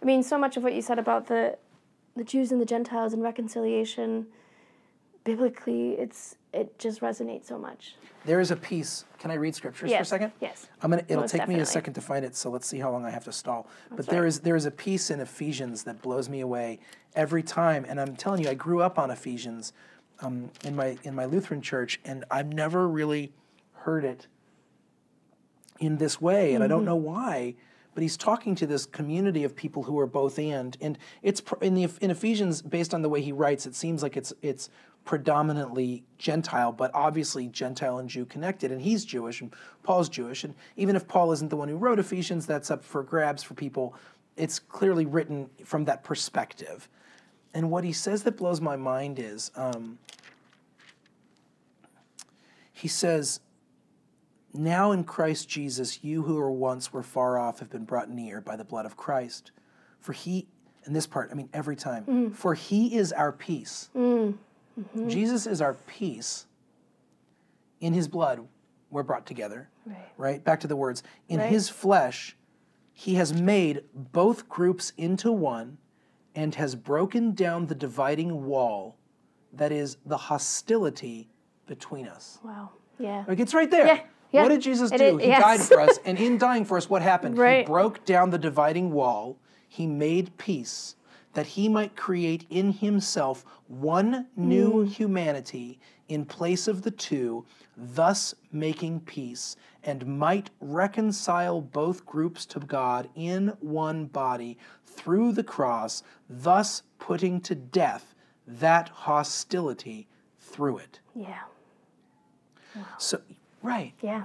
I 0.00 0.04
mean, 0.04 0.22
so 0.22 0.38
much 0.38 0.56
of 0.56 0.62
what 0.62 0.74
you 0.74 0.82
said 0.82 0.98
about 0.98 1.26
the 1.26 1.58
the 2.16 2.24
Jews 2.24 2.52
and 2.52 2.60
the 2.60 2.66
Gentiles 2.66 3.12
and 3.12 3.22
reconciliation, 3.22 4.26
biblically, 5.24 5.92
it's 5.92 6.36
it 6.52 6.78
just 6.78 7.00
resonates 7.00 7.46
so 7.46 7.58
much. 7.58 7.94
There 8.24 8.40
is 8.40 8.50
a 8.50 8.56
piece. 8.56 9.04
Can 9.18 9.30
I 9.30 9.34
read 9.34 9.54
scriptures 9.54 9.90
for 9.92 9.96
a 9.98 10.04
second? 10.04 10.32
Yes. 10.40 10.66
I'm 10.82 10.90
gonna. 10.90 11.04
It'll 11.08 11.22
Most 11.22 11.30
take 11.32 11.46
me 11.48 11.54
a 11.60 11.66
second 11.66 11.94
to 11.94 12.00
find 12.00 12.24
it, 12.24 12.34
so 12.36 12.50
let's 12.50 12.66
see 12.66 12.78
how 12.78 12.90
long 12.90 13.04
I 13.06 13.10
have 13.10 13.24
to 13.24 13.32
stall. 13.32 13.66
but 13.88 13.96
That's 13.98 14.08
there 14.08 14.22
right. 14.22 14.28
is 14.28 14.40
there 14.40 14.56
is 14.56 14.66
a 14.66 14.70
piece 14.70 15.10
in 15.10 15.20
Ephesians 15.20 15.84
that 15.84 16.02
blows 16.02 16.28
me 16.28 16.40
away 16.40 16.80
every 17.14 17.42
time, 17.42 17.86
and 17.88 18.00
I'm 18.00 18.16
telling 18.16 18.42
you, 18.42 18.50
I 18.50 18.54
grew 18.54 18.82
up 18.82 18.98
on 18.98 19.10
Ephesians 19.10 19.72
um, 20.20 20.50
in 20.64 20.76
my 20.76 20.98
in 21.02 21.14
my 21.14 21.24
Lutheran 21.24 21.62
church, 21.62 22.00
and 22.04 22.24
I've 22.30 22.52
never 22.52 22.86
really 22.88 23.32
heard 23.72 24.04
it 24.04 24.26
in 25.78 25.96
this 25.96 26.20
way, 26.20 26.52
and 26.54 26.62
I 26.62 26.66
Mm-hmm. 26.66 26.76
don't 26.76 26.84
know 26.84 26.96
why. 26.96 27.54
But 28.00 28.04
he's 28.04 28.16
talking 28.16 28.54
to 28.54 28.66
this 28.66 28.86
community 28.86 29.44
of 29.44 29.54
people 29.54 29.82
who 29.82 29.98
are 29.98 30.06
both 30.06 30.38
and, 30.38 30.74
and 30.80 30.96
it's 31.20 31.42
in 31.60 31.74
the 31.74 31.86
in 32.00 32.10
Ephesians, 32.10 32.62
based 32.62 32.94
on 32.94 33.02
the 33.02 33.10
way 33.10 33.20
he 33.20 33.30
writes, 33.30 33.66
it 33.66 33.74
seems 33.74 34.02
like 34.02 34.16
it's 34.16 34.32
it's 34.40 34.70
predominantly 35.04 36.02
Gentile, 36.16 36.72
but 36.72 36.90
obviously 36.94 37.48
Gentile 37.48 37.98
and 37.98 38.08
Jew 38.08 38.24
connected, 38.24 38.72
and 38.72 38.80
he's 38.80 39.04
Jewish 39.04 39.42
and 39.42 39.54
Paul's 39.82 40.08
Jewish, 40.08 40.44
and 40.44 40.54
even 40.78 40.96
if 40.96 41.06
Paul 41.06 41.30
isn't 41.32 41.50
the 41.50 41.58
one 41.58 41.68
who 41.68 41.76
wrote 41.76 41.98
Ephesians, 41.98 42.46
that's 42.46 42.70
up 42.70 42.82
for 42.82 43.02
grabs 43.02 43.42
for 43.42 43.52
people. 43.52 43.94
It's 44.38 44.58
clearly 44.58 45.04
written 45.04 45.50
from 45.62 45.84
that 45.84 46.02
perspective, 46.02 46.88
and 47.52 47.70
what 47.70 47.84
he 47.84 47.92
says 47.92 48.22
that 48.22 48.38
blows 48.38 48.62
my 48.62 48.76
mind 48.76 49.18
is, 49.18 49.50
um, 49.56 49.98
he 52.72 52.88
says. 52.88 53.40
Now 54.52 54.92
in 54.92 55.04
Christ 55.04 55.48
Jesus, 55.48 56.02
you 56.02 56.22
who 56.22 56.36
were 56.36 56.50
once 56.50 56.92
were 56.92 57.02
far 57.02 57.38
off 57.38 57.60
have 57.60 57.70
been 57.70 57.84
brought 57.84 58.10
near 58.10 58.40
by 58.40 58.56
the 58.56 58.64
blood 58.64 58.86
of 58.86 58.96
Christ. 58.96 59.52
For 60.00 60.12
he, 60.12 60.48
in 60.86 60.92
this 60.92 61.06
part, 61.06 61.28
I 61.30 61.34
mean, 61.34 61.48
every 61.52 61.76
time, 61.76 62.04
mm. 62.04 62.34
for 62.34 62.54
he 62.54 62.96
is 62.96 63.12
our 63.12 63.32
peace. 63.32 63.90
Mm. 63.94 64.34
Mm-hmm. 64.78 65.08
Jesus 65.08 65.46
is 65.46 65.60
our 65.60 65.74
peace. 65.74 66.46
In 67.80 67.92
his 67.92 68.08
blood, 68.08 68.46
we're 68.90 69.02
brought 69.02 69.26
together. 69.26 69.68
Right. 69.86 70.12
Right? 70.16 70.44
Back 70.44 70.60
to 70.60 70.66
the 70.66 70.76
words. 70.76 71.02
In 71.28 71.38
Right. 71.38 71.48
his 71.48 71.68
flesh, 71.68 72.36
he 72.92 73.14
has 73.14 73.32
made 73.32 73.84
both 73.94 74.48
groups 74.48 74.92
into 74.96 75.30
one 75.32 75.78
and 76.34 76.54
has 76.56 76.74
broken 76.74 77.32
down 77.32 77.66
the 77.66 77.74
dividing 77.74 78.44
wall 78.44 78.96
that 79.52 79.72
is 79.72 79.96
the 80.04 80.16
hostility 80.16 81.28
between 81.66 82.06
us. 82.06 82.38
Wow. 82.44 82.70
Yeah. 82.98 83.24
Like 83.26 83.40
it's 83.40 83.54
right 83.54 83.70
there. 83.70 83.86
Yeah, 83.86 84.00
yeah. 84.32 84.42
What 84.42 84.48
did 84.50 84.62
Jesus 84.62 84.90
do? 84.90 85.18
is- 85.18 85.22
he 85.22 85.28
yes. 85.28 85.42
died 85.42 85.60
for 85.60 85.80
us, 85.80 85.98
and 86.04 86.18
in 86.18 86.38
dying 86.46 86.64
for 86.64 86.76
us, 86.76 86.88
what 86.88 87.02
happened? 87.02 87.36
He 87.36 87.62
broke 87.64 88.04
down 88.04 88.30
the 88.30 88.38
dividing 88.38 88.92
wall. 88.92 89.36
He 89.68 89.86
made 89.86 90.36
peace 90.36 90.96
that 91.34 91.46
he 91.46 91.68
might 91.68 91.94
create 91.96 92.44
in 92.50 92.72
himself 92.72 93.44
one 93.68 94.26
new 94.36 94.84
Mm. 94.84 94.88
humanity 94.88 95.78
in 96.08 96.24
place 96.24 96.66
of 96.66 96.82
the 96.82 96.90
two, 96.90 97.44
thus 97.76 98.34
making 98.50 98.98
peace, 99.00 99.54
and 99.84 100.04
might 100.18 100.50
reconcile 100.60 101.60
both 101.60 102.04
groups 102.04 102.44
to 102.46 102.58
God 102.58 103.08
in 103.14 103.48
one 103.60 104.06
body 104.06 104.58
through 104.84 105.30
the 105.32 105.44
cross, 105.44 106.02
thus 106.28 106.82
putting 106.98 107.40
to 107.42 107.54
death 107.54 108.12
that 108.44 108.88
hostility 108.88 110.08
through 110.40 110.78
it. 110.78 110.98
Yeah. 111.14 111.42
So, 112.98 113.20
right. 113.62 113.92
Yeah. 114.02 114.24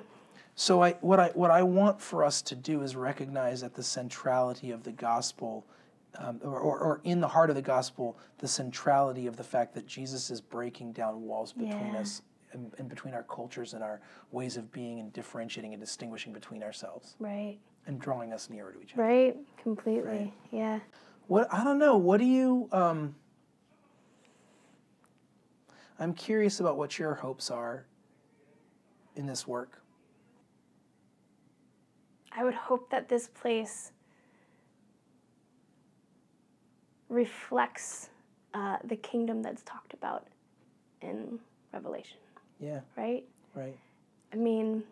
So 0.56 0.82
I 0.84 0.94
what 1.02 1.20
I 1.20 1.28
what 1.34 1.52
I 1.52 1.64
want 1.64 2.00
for 2.02 2.24
us 2.24 2.42
to 2.44 2.56
do 2.56 2.82
is 2.82 2.96
recognize 2.96 3.62
that 3.62 3.74
the 3.74 3.84
centrality 3.84 4.72
of 4.72 4.84
the 4.84 4.92
gospel, 4.94 5.66
um, 6.18 6.40
or, 6.44 6.58
or, 6.60 6.80
or 6.80 7.02
in 7.04 7.20
the 7.20 7.28
heart 7.28 7.50
of 7.50 7.56
the 7.58 7.62
gospel, 7.62 8.18
the 8.38 8.48
centrality 8.48 9.28
of 9.28 9.36
the 9.36 9.44
fact 9.44 9.74
that 9.76 9.86
Jesus 9.86 10.30
is 10.32 10.40
breaking 10.40 10.94
down 10.94 11.22
walls 11.24 11.52
between 11.52 11.94
Yeah. 11.94 12.00
us 12.00 12.22
and, 12.54 12.72
and 12.78 12.88
between 12.88 13.14
our 13.14 13.24
cultures 13.24 13.74
and 13.74 13.84
our 13.84 14.00
ways 14.32 14.56
of 14.56 14.72
being 14.72 15.00
and 15.02 15.12
differentiating 15.12 15.74
and 15.74 15.82
distinguishing 15.82 16.32
between 16.32 16.64
ourselves 16.64 17.16
Right. 17.20 17.58
and 17.86 18.00
drawing 18.00 18.32
us 18.32 18.50
nearer 18.50 18.72
to 18.72 18.82
each 18.82 18.94
other. 18.94 19.04
Right. 19.04 19.38
Completely. 19.62 20.10
Right. 20.10 20.34
Yeah. 20.52 20.80
What 21.28 21.54
I 21.54 21.66
don't 21.66 21.80
know. 21.80 21.98
What 21.98 22.20
do 22.22 22.26
you? 22.26 22.70
Um, 22.72 23.16
I'm 26.00 26.14
curious 26.14 26.60
about 26.60 26.78
what 26.78 26.98
your 27.00 27.16
hopes 27.16 27.50
are 27.52 27.86
in 29.16 29.26
this 29.26 29.48
work. 29.48 29.82
I 32.32 32.44
would 32.44 32.54
hope 32.54 32.90
that 32.90 33.08
this 33.08 33.28
place 33.28 33.92
reflects 37.10 38.10
uh, 38.54 38.78
the 38.84 38.96
kingdom 38.96 39.42
that's 39.42 39.62
talked 39.64 39.94
about 39.94 40.28
in 41.02 41.40
Revelation, 41.74 42.18
Yeah. 42.60 42.82
right? 42.98 43.24
Right. 43.54 43.78
I 44.34 44.36
mean, 44.36 44.84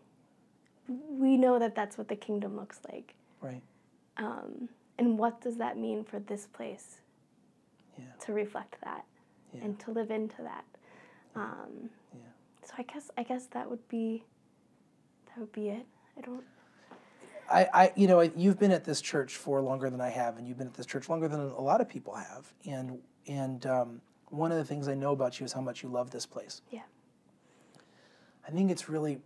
we 0.88 1.38
know 1.38 1.60
that 1.60 1.76
that's 1.76 1.98
what 1.98 2.08
the 2.08 2.16
kingdom 2.16 2.56
looks 2.56 2.80
like. 2.92 3.14
Right. 3.42 3.62
Um, 4.18 4.70
and 4.98 5.18
what 5.18 5.42
does 5.42 5.58
that 5.58 5.78
mean 5.78 6.04
for 6.04 6.20
this 6.20 6.46
place 6.46 7.02
Yeah. 7.98 8.06
to 8.20 8.34
reflect 8.34 8.78
that 8.84 9.06
Yeah. 9.54 9.64
and 9.66 9.80
to 9.82 9.92
live 9.92 10.12
into 10.12 10.42
that? 10.44 10.66
Um, 11.36 11.90
Yeah. 12.14 12.20
So 12.66 12.74
I 12.78 12.84
guess 12.84 13.12
I 13.18 13.24
guess 13.24 13.48
that 13.48 13.70
would 13.70 13.88
be 13.90 14.24
that 15.28 15.40
would 15.40 15.52
be 15.52 15.70
it. 15.70 15.86
I 16.18 16.22
don't. 16.22 16.44
I, 17.52 17.68
I, 17.74 17.94
you 17.96 18.08
know, 18.08 18.22
you've 18.22 18.58
been 18.58 18.72
at 18.72 18.86
this 18.86 19.02
church 19.02 19.36
for 19.36 19.62
longer 19.62 19.90
than 19.90 20.00
I 20.00 20.10
have, 20.10 20.38
and 20.38 20.48
you've 20.48 20.58
been 20.58 20.68
at 20.68 20.74
this 20.74 20.86
church 20.86 21.10
longer 21.10 21.28
than 21.28 21.40
a 21.42 21.62
lot 21.62 21.82
of 21.82 21.90
people 21.90 22.16
have. 22.16 22.52
And 22.66 23.00
and 23.28 23.66
um, 23.66 24.02
one 24.30 24.52
of 24.52 24.58
the 24.58 24.64
things 24.66 24.88
I 24.88 24.94
know 24.96 25.12
about 25.12 25.40
you 25.40 25.46
is 25.46 25.52
how 25.54 25.62
much 25.62 25.84
you 25.84 25.90
love 25.90 26.10
this 26.10 26.26
place. 26.26 26.62
Yeah. 26.72 26.82
I 28.48 28.52
think 28.52 28.72
it's 28.72 28.90
really 28.90 29.20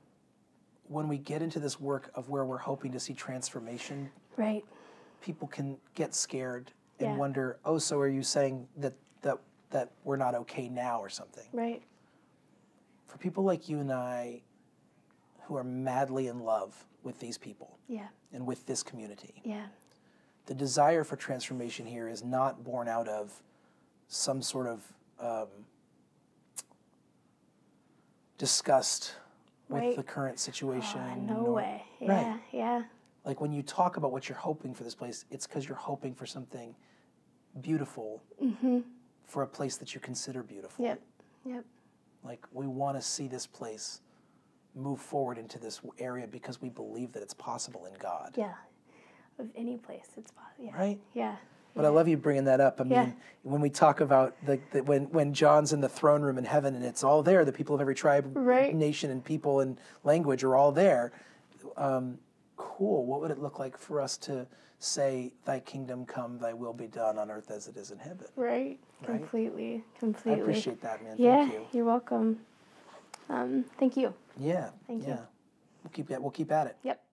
when 0.88 1.08
we 1.08 1.17
get 1.17 1.41
into 1.41 1.60
this 1.60 1.80
work 1.80 2.10
of 2.15 2.30
where 2.30 2.45
we're 2.45 2.58
hoping 2.58 2.91
to 2.93 3.00
see 3.00 3.13
transformation, 3.13 4.10
Right. 4.38 4.63
people 5.21 5.47
can 5.47 5.78
get 5.95 6.15
scared 6.15 6.71
and 7.00 7.10
Yeah. 7.12 7.17
wonder, 7.17 7.60
oh, 7.65 7.78
so 7.78 8.00
are 8.00 8.08
you 8.08 8.23
saying 8.23 8.67
that 8.78 8.93
that 9.21 9.38
that 9.69 9.91
we're 10.06 10.17
not 10.17 10.34
okay 10.34 10.69
now 10.69 11.00
or 11.00 11.10
something? 11.10 11.45
Right. 11.52 11.84
For 13.07 13.17
people 13.17 13.43
like 13.43 13.67
you 13.69 13.79
and 13.79 13.91
I, 13.91 14.41
who 15.45 15.55
are 15.55 15.63
madly 15.63 16.27
in 16.27 16.39
love 16.41 16.85
with 17.03 17.19
these 17.19 17.37
people 17.37 17.77
Yeah. 17.87 18.07
and 18.33 18.45
with 18.45 18.65
this 18.65 18.83
community. 18.83 19.41
Yeah. 19.43 19.67
the 20.45 20.55
desire 20.55 21.03
for 21.03 21.17
transformation 21.17 21.85
here 21.85 22.07
is 22.07 22.23
not 22.23 22.63
born 22.63 22.87
out 22.87 23.09
of 23.09 23.41
some 24.07 24.41
sort 24.41 24.65
of 24.65 24.81
um, 25.19 25.47
disgust 28.37 29.13
with 29.69 29.81
Right. 29.81 29.95
the 29.97 30.03
current 30.03 30.39
situation. 30.39 31.01
Uh, 31.01 31.15
no 31.15 31.43
way. 31.51 31.83
Yeah. 31.99 32.31
Right. 32.31 32.41
Yeah. 32.53 32.83
Like 33.25 33.41
when 33.41 33.51
you 33.51 33.61
talk 33.61 33.97
about 33.97 34.13
what 34.13 34.29
you're 34.29 34.37
hoping 34.37 34.73
for 34.73 34.85
this 34.85 34.95
place, 34.95 35.25
it's 35.29 35.45
because 35.45 35.67
you're 35.67 35.75
hoping 35.77 36.13
for 36.15 36.25
something 36.25 36.73
beautiful 37.59 38.23
for 39.25 39.43
a 39.43 39.47
place 39.47 39.75
that 39.77 39.93
you 39.93 39.99
consider 39.99 40.43
beautiful. 40.43 40.85
Yep. 40.85 41.01
Yep. 41.45 41.65
Like 42.23 42.45
we 42.51 42.67
want 42.67 42.97
to 42.97 43.01
see 43.01 43.27
this 43.27 43.47
place 43.47 44.01
move 44.75 44.99
forward 45.01 45.38
into 45.38 45.58
this 45.60 45.82
area 45.97 46.27
because 46.27 46.62
we 46.62 46.69
believe 46.69 47.12
that 47.13 47.23
it's 47.23 47.34
possible 47.34 47.86
in 47.86 47.93
God. 47.99 48.34
Yeah. 48.36 48.53
of 49.39 49.47
any 49.56 49.77
place. 49.77 50.08
It's 50.17 50.32
possible. 50.32 50.65
Yeah. 50.65 50.75
Right? 50.75 50.99
Yeah. 51.13 51.36
But 51.75 51.86
I 51.86 51.89
love 51.89 52.08
you 52.08 52.17
bringing 52.17 52.45
that 52.45 52.60
up. 52.60 52.82
I 52.82 52.84
mean, 52.84 52.91
Yeah. 52.93 53.12
when 53.43 53.62
we 53.62 53.69
talk 53.69 54.01
about 54.01 54.36
the, 54.45 54.60
the 54.71 54.82
when 54.82 55.03
when 55.12 55.32
John's 55.34 55.73
in 55.73 55.80
the 55.82 55.89
throne 55.89 56.23
room 56.23 56.39
in 56.39 56.43
heaven 56.43 56.73
and 56.73 56.84
it's 56.84 57.03
all 57.03 57.21
there, 57.21 57.45
the 57.45 57.51
people 57.53 57.75
of 57.75 57.82
every 57.82 57.93
tribe, 57.93 58.32
Right. 58.36 58.73
nation, 58.73 59.12
and 59.12 59.23
people 59.23 59.60
and 59.60 59.80
language 60.03 60.43
are 60.43 60.56
all 60.56 60.71
there. 60.71 61.12
Um, 61.75 62.17
cool. 62.56 63.06
What 63.06 63.21
would 63.21 63.30
it 63.30 63.38
look 63.39 63.60
like 63.60 63.77
for 63.77 64.01
us 64.01 64.17
to 64.19 64.47
say, 64.79 65.33
"Thy 65.45 65.59
kingdom 65.59 66.05
come, 66.05 66.37
Thy 66.37 66.53
will 66.53 66.73
be 66.73 66.87
done 66.87 67.17
on 67.17 67.31
earth 67.31 67.51
as 67.51 67.67
it 67.67 67.77
is 67.77 67.91
in 67.91 67.97
heaven"? 67.99 68.27
Right. 68.35 68.79
Completely. 69.03 69.83
Completely. 69.99 70.41
I 70.41 70.43
appreciate 70.43 70.81
that, 70.81 71.03
man. 71.03 71.15
Yeah, 71.17 71.47
Thank 71.47 71.53
you. 71.53 71.67
you're 71.73 71.85
welcome. 71.85 72.39
Um, 73.29 73.65
thank 73.79 73.97
you. 73.97 74.13
Yeah. 74.37 74.69
Thank 74.87 75.03
you. 75.03 75.09
yeah. 75.09 75.19
We'll 75.83 75.91
keep 75.91 76.09
at 76.11 76.21
we'll 76.21 76.31
keep 76.31 76.51
at 76.51 76.67
it. 76.67 76.77
Yep. 76.83 77.03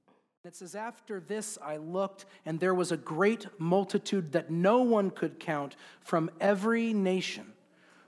It 0.44 0.54
says, 0.54 0.74
After 0.74 1.20
this 1.20 1.56
I 1.64 1.78
looked, 1.78 2.26
and 2.44 2.60
there 2.60 2.74
was 2.74 2.92
a 2.92 2.98
great 2.98 3.46
multitude 3.58 4.32
that 4.32 4.50
no 4.50 4.82
one 4.82 5.10
could 5.10 5.40
count 5.40 5.74
from 6.02 6.30
every 6.38 6.92
nation, 6.92 7.53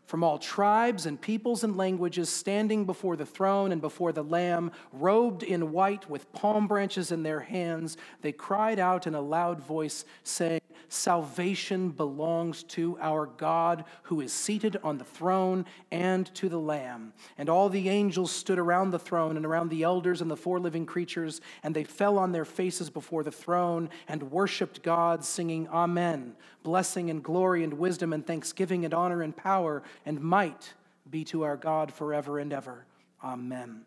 from 0.06 0.24
all 0.24 0.38
tribes 0.38 1.04
and 1.04 1.20
peoples 1.20 1.64
and 1.64 1.76
languages, 1.76 2.28
standing 2.28 2.84
before 2.84 3.16
the 3.16 3.26
throne 3.26 3.72
and 3.72 3.80
before 3.80 4.12
the 4.12 4.22
Lamb, 4.22 4.70
robed 4.92 5.42
in 5.42 5.72
white 5.72 6.08
with 6.08 6.32
palm 6.32 6.66
branches 6.66 7.12
in 7.12 7.22
their 7.22 7.40
hands. 7.40 7.96
They 8.22 8.32
cried 8.32 8.78
out 8.78 9.06
in 9.06 9.14
a 9.14 9.20
loud 9.20 9.60
voice, 9.60 10.04
saying, 10.22 10.60
Salvation 10.88 11.90
belongs 11.90 12.62
to 12.64 12.98
our 13.00 13.26
God 13.26 13.84
who 14.04 14.20
is 14.20 14.32
seated 14.32 14.76
on 14.82 14.98
the 14.98 15.04
throne 15.04 15.66
and 15.90 16.32
to 16.34 16.48
the 16.48 16.58
Lamb. 16.58 17.12
And 17.38 17.48
all 17.48 17.68
the 17.68 17.88
angels 17.88 18.30
stood 18.30 18.58
around 18.58 18.90
the 18.90 18.98
throne 18.98 19.36
and 19.36 19.44
around 19.44 19.70
the 19.70 19.82
elders 19.82 20.20
and 20.20 20.30
the 20.30 20.36
four 20.36 20.60
living 20.60 20.86
creatures, 20.86 21.40
and 21.62 21.74
they 21.74 21.84
fell 21.84 22.18
on 22.18 22.32
their 22.32 22.44
faces 22.44 22.90
before 22.90 23.22
the 23.22 23.32
throne 23.32 23.90
and 24.08 24.30
worshiped 24.30 24.82
God, 24.82 25.24
singing, 25.24 25.68
Amen. 25.68 26.34
Blessing 26.62 27.10
and 27.10 27.22
glory 27.22 27.64
and 27.64 27.74
wisdom 27.74 28.12
and 28.12 28.26
thanksgiving 28.26 28.84
and 28.84 28.94
honor 28.94 29.22
and 29.22 29.36
power 29.36 29.82
and 30.04 30.20
might 30.20 30.74
be 31.10 31.24
to 31.24 31.42
our 31.42 31.56
God 31.56 31.92
forever 31.92 32.38
and 32.38 32.52
ever. 32.52 32.86
Amen. 33.22 33.82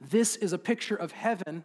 This 0.00 0.36
is 0.36 0.52
a 0.52 0.58
picture 0.58 0.94
of 0.94 1.12
heaven. 1.12 1.64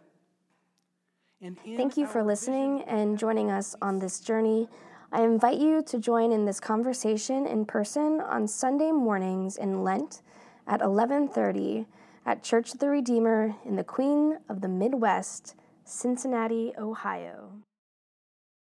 Thank 1.42 1.98
you 1.98 2.06
for 2.06 2.22
listening 2.22 2.82
and 2.82 3.18
joining 3.18 3.50
us 3.50 3.76
on 3.82 3.98
this 3.98 4.20
journey. 4.20 4.68
I 5.12 5.24
invite 5.24 5.58
you 5.58 5.82
to 5.82 5.98
join 5.98 6.32
in 6.32 6.46
this 6.46 6.58
conversation 6.58 7.46
in 7.46 7.66
person 7.66 8.22
on 8.22 8.48
Sunday 8.48 8.92
mornings 8.92 9.58
in 9.58 9.84
Lent 9.84 10.22
at 10.66 10.80
11:30 10.80 11.86
at 12.24 12.42
Church 12.42 12.72
of 12.72 12.78
the 12.78 12.88
Redeemer 12.88 13.56
in 13.64 13.76
the 13.76 13.84
Queen 13.84 14.38
of 14.48 14.62
the 14.62 14.68
Midwest, 14.68 15.54
Cincinnati, 15.84 16.72
Ohio. 16.78 17.58